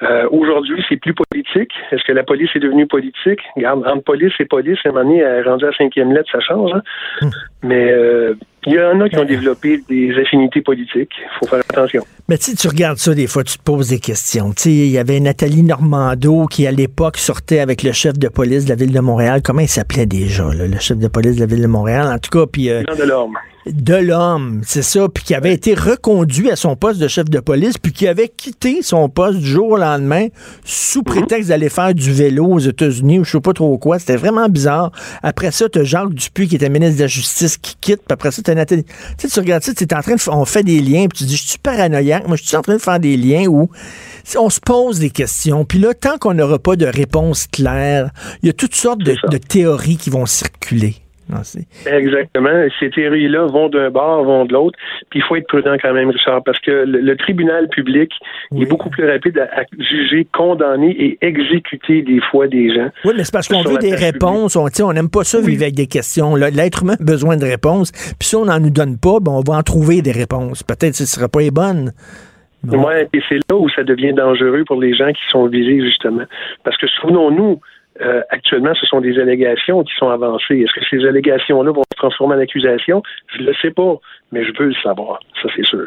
[0.01, 1.71] Euh, aujourd'hui, c'est plus politique.
[1.91, 3.39] Est-ce que la police est devenue politique?
[3.55, 6.71] Regarde, entre police et police, à un moment donné, rendu à cinquième lettre, ça change.
[6.73, 6.81] Hein?
[7.21, 7.29] Hmm.
[7.63, 11.13] Mais euh, il y en a qui ont développé des affinités politiques.
[11.17, 12.03] Il faut faire attention.
[12.29, 14.53] Mais tu tu regardes ça, des fois, tu te poses des questions.
[14.53, 18.29] Tu sais, il y avait Nathalie Normando qui, à l'époque, sortait avec le chef de
[18.29, 19.41] police de la ville de Montréal.
[19.43, 22.07] Comment il s'appelait déjà, le chef de police de la ville de Montréal?
[22.07, 22.69] En tout cas, puis...
[22.69, 23.33] Euh, de l'homme
[23.65, 27.39] de l'homme, c'est ça, puis qui avait été reconduit à son poste de chef de
[27.39, 30.27] police, puis qui avait quitté son poste du jour au lendemain
[30.65, 31.05] sous mhm.
[31.05, 33.99] prétexte d'aller faire du vélo aux États-Unis ou je sais pas trop quoi.
[33.99, 34.91] C'était vraiment bizarre.
[35.21, 38.13] Après ça, tu as Jacques Dupuis qui était ministre de la Justice qui quitte, puis
[38.13, 38.83] après ça, tu as Nathalie.
[38.83, 41.19] Tu sais, tu regardes ça, tu es en train de on fait des liens, puis
[41.19, 43.69] tu dis, je suis paranoïaque, moi je suis en train de faire des liens où
[44.37, 48.11] on se pose des questions, puis là, tant qu'on n'aura pas de réponse claire,
[48.41, 51.02] il y a toutes sortes de théories qui vont circuler.
[51.85, 52.67] Exactement.
[52.79, 54.77] Ces théories-là vont d'un bord, vont de l'autre.
[55.09, 58.11] Puis il faut être prudent quand même, Richard, parce que le, tribunal public
[58.55, 62.89] est beaucoup plus rapide à, juger, condamner et exécuter des fois des gens.
[63.05, 64.55] Oui, mais c'est parce qu'on veut des réponses.
[64.55, 66.35] On n'aime pas ça vivre avec des questions.
[66.35, 67.91] L'être humain a besoin de réponses.
[67.91, 70.63] Puis si on n'en nous donne pas, ben on va en trouver des réponses.
[70.63, 71.91] Peut-être que ce ne sera pas les bonnes.
[72.71, 76.23] Et c'est là où ça devient dangereux pour les gens qui sont visés, justement.
[76.63, 77.59] Parce que souvenons-nous,
[78.01, 80.55] euh, actuellement, ce sont des allégations qui sont avancées.
[80.65, 83.03] Est-ce que ces allégations-là vont se transformer en accusations?
[83.27, 83.95] Je ne le sais pas,
[84.31, 85.19] mais je veux le savoir.
[85.41, 85.85] Ça, c'est sûr.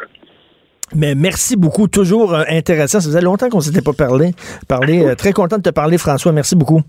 [0.95, 3.01] Mais merci beaucoup, toujours euh, intéressant.
[3.01, 4.31] Ça faisait longtemps qu'on ne s'était pas parlé.
[4.69, 5.05] parlé.
[5.05, 6.31] Euh, très content de te parler, François.
[6.31, 6.81] Merci beaucoup.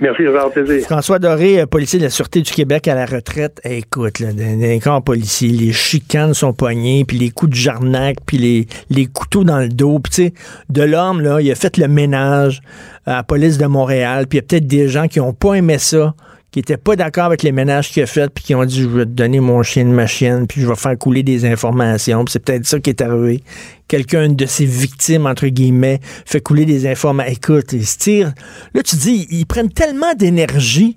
[0.00, 0.22] Merci,
[0.52, 0.84] plaisir.
[0.86, 3.60] François Doré, euh, policier de la Sûreté du Québec à la retraite.
[3.64, 8.16] écoute, là, dans les corps policiers, les chicanes sont poignés, puis les coups de jarnac,
[8.26, 10.00] puis les, les couteaux dans le dos.
[10.00, 10.34] Puis tu sais,
[10.68, 12.60] de l'homme, là, il a fait le ménage
[13.06, 15.54] à la police de Montréal, puis il y a peut-être des gens qui n'ont pas
[15.54, 16.14] aimé ça
[16.54, 18.86] qui n'étaient pas d'accord avec les ménages qu'il a fait, puis qui ont dit, je
[18.86, 22.24] vais te donner mon chien de ma chienne, puis je vais faire couler des informations.
[22.28, 23.42] c'est peut-être ça qui est arrivé.
[23.88, 27.32] Quelqu'un de ses victimes, entre guillemets, fait couler des informations.
[27.32, 28.32] Écoute, ils se tirent.
[28.72, 30.96] Là, tu dis, ils prennent tellement d'énergie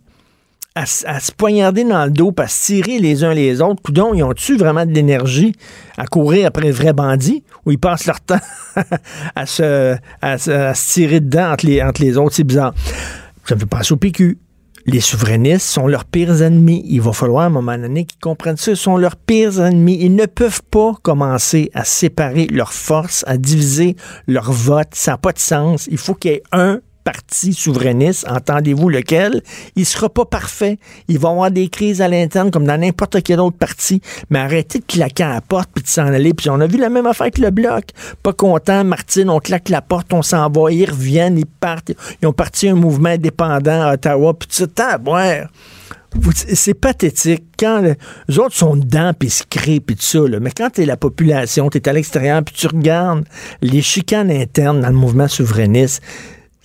[0.75, 3.81] à, se poignarder dans le dos, à se tirer les uns les autres.
[3.81, 5.55] Coudon, ils ont-tu vraiment de l'énergie
[5.97, 8.37] à courir après les vrais bandits ou ils passent leur temps
[9.35, 12.35] à, se, à, se, tirer dedans entre les, entre les autres?
[12.35, 12.75] C'est bizarre.
[13.45, 14.37] Ça me fait penser au PQ
[14.87, 16.81] les souverainistes sont leurs pires ennemis.
[16.87, 18.71] Il va falloir à un moment donné qu'ils comprennent ça.
[18.71, 19.97] Ils sont leurs pires ennemis.
[19.99, 24.87] Ils ne peuvent pas commencer à séparer leurs forces, à diviser leur vote.
[24.93, 25.87] Ça n'a pas de sens.
[25.91, 29.41] Il faut qu'il y ait un parti souverainiste, entendez-vous lequel,
[29.77, 30.77] il sera pas parfait.
[31.07, 34.01] Il va y avoir des crises à l'interne comme dans n'importe quel autre parti.
[34.29, 36.33] Mais arrêtez de claquer à la porte puis de s'en aller.
[36.33, 37.85] Puis on a vu la même affaire avec le bloc.
[38.23, 41.93] Pas content, Martine, on claque la porte, on s'en va, ils reviennent, ils partent.
[42.21, 45.47] Ils ont parti un mouvement indépendant à Ottawa, puis tout ça, boire.
[46.35, 47.45] C'est pathétique.
[47.57, 47.83] Quand
[48.27, 50.97] les autres sont dedans, puis se créent, puis tout ça, mais quand tu es la
[50.97, 53.23] population, tu es à l'extérieur, puis tu regardes
[53.61, 56.01] les chicanes internes dans le mouvement souverainiste,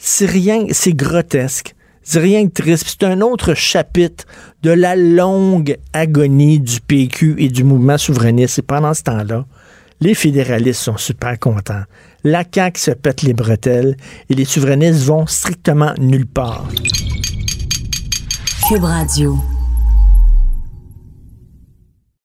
[0.04, 1.76] c'est rien, c'est grotesque.
[2.02, 2.84] C'est rien de triste.
[2.88, 4.24] C'est un autre chapitre
[4.64, 8.58] de la longue agonie du PQ et du mouvement souverainiste.
[8.58, 9.46] Et pendant ce temps-là,
[10.00, 11.84] les fédéralistes sont super contents.
[12.24, 13.96] La CAQ se pète les bretelles
[14.28, 16.66] et les souverainistes vont strictement nulle part.
[18.68, 19.38] Cube Radio.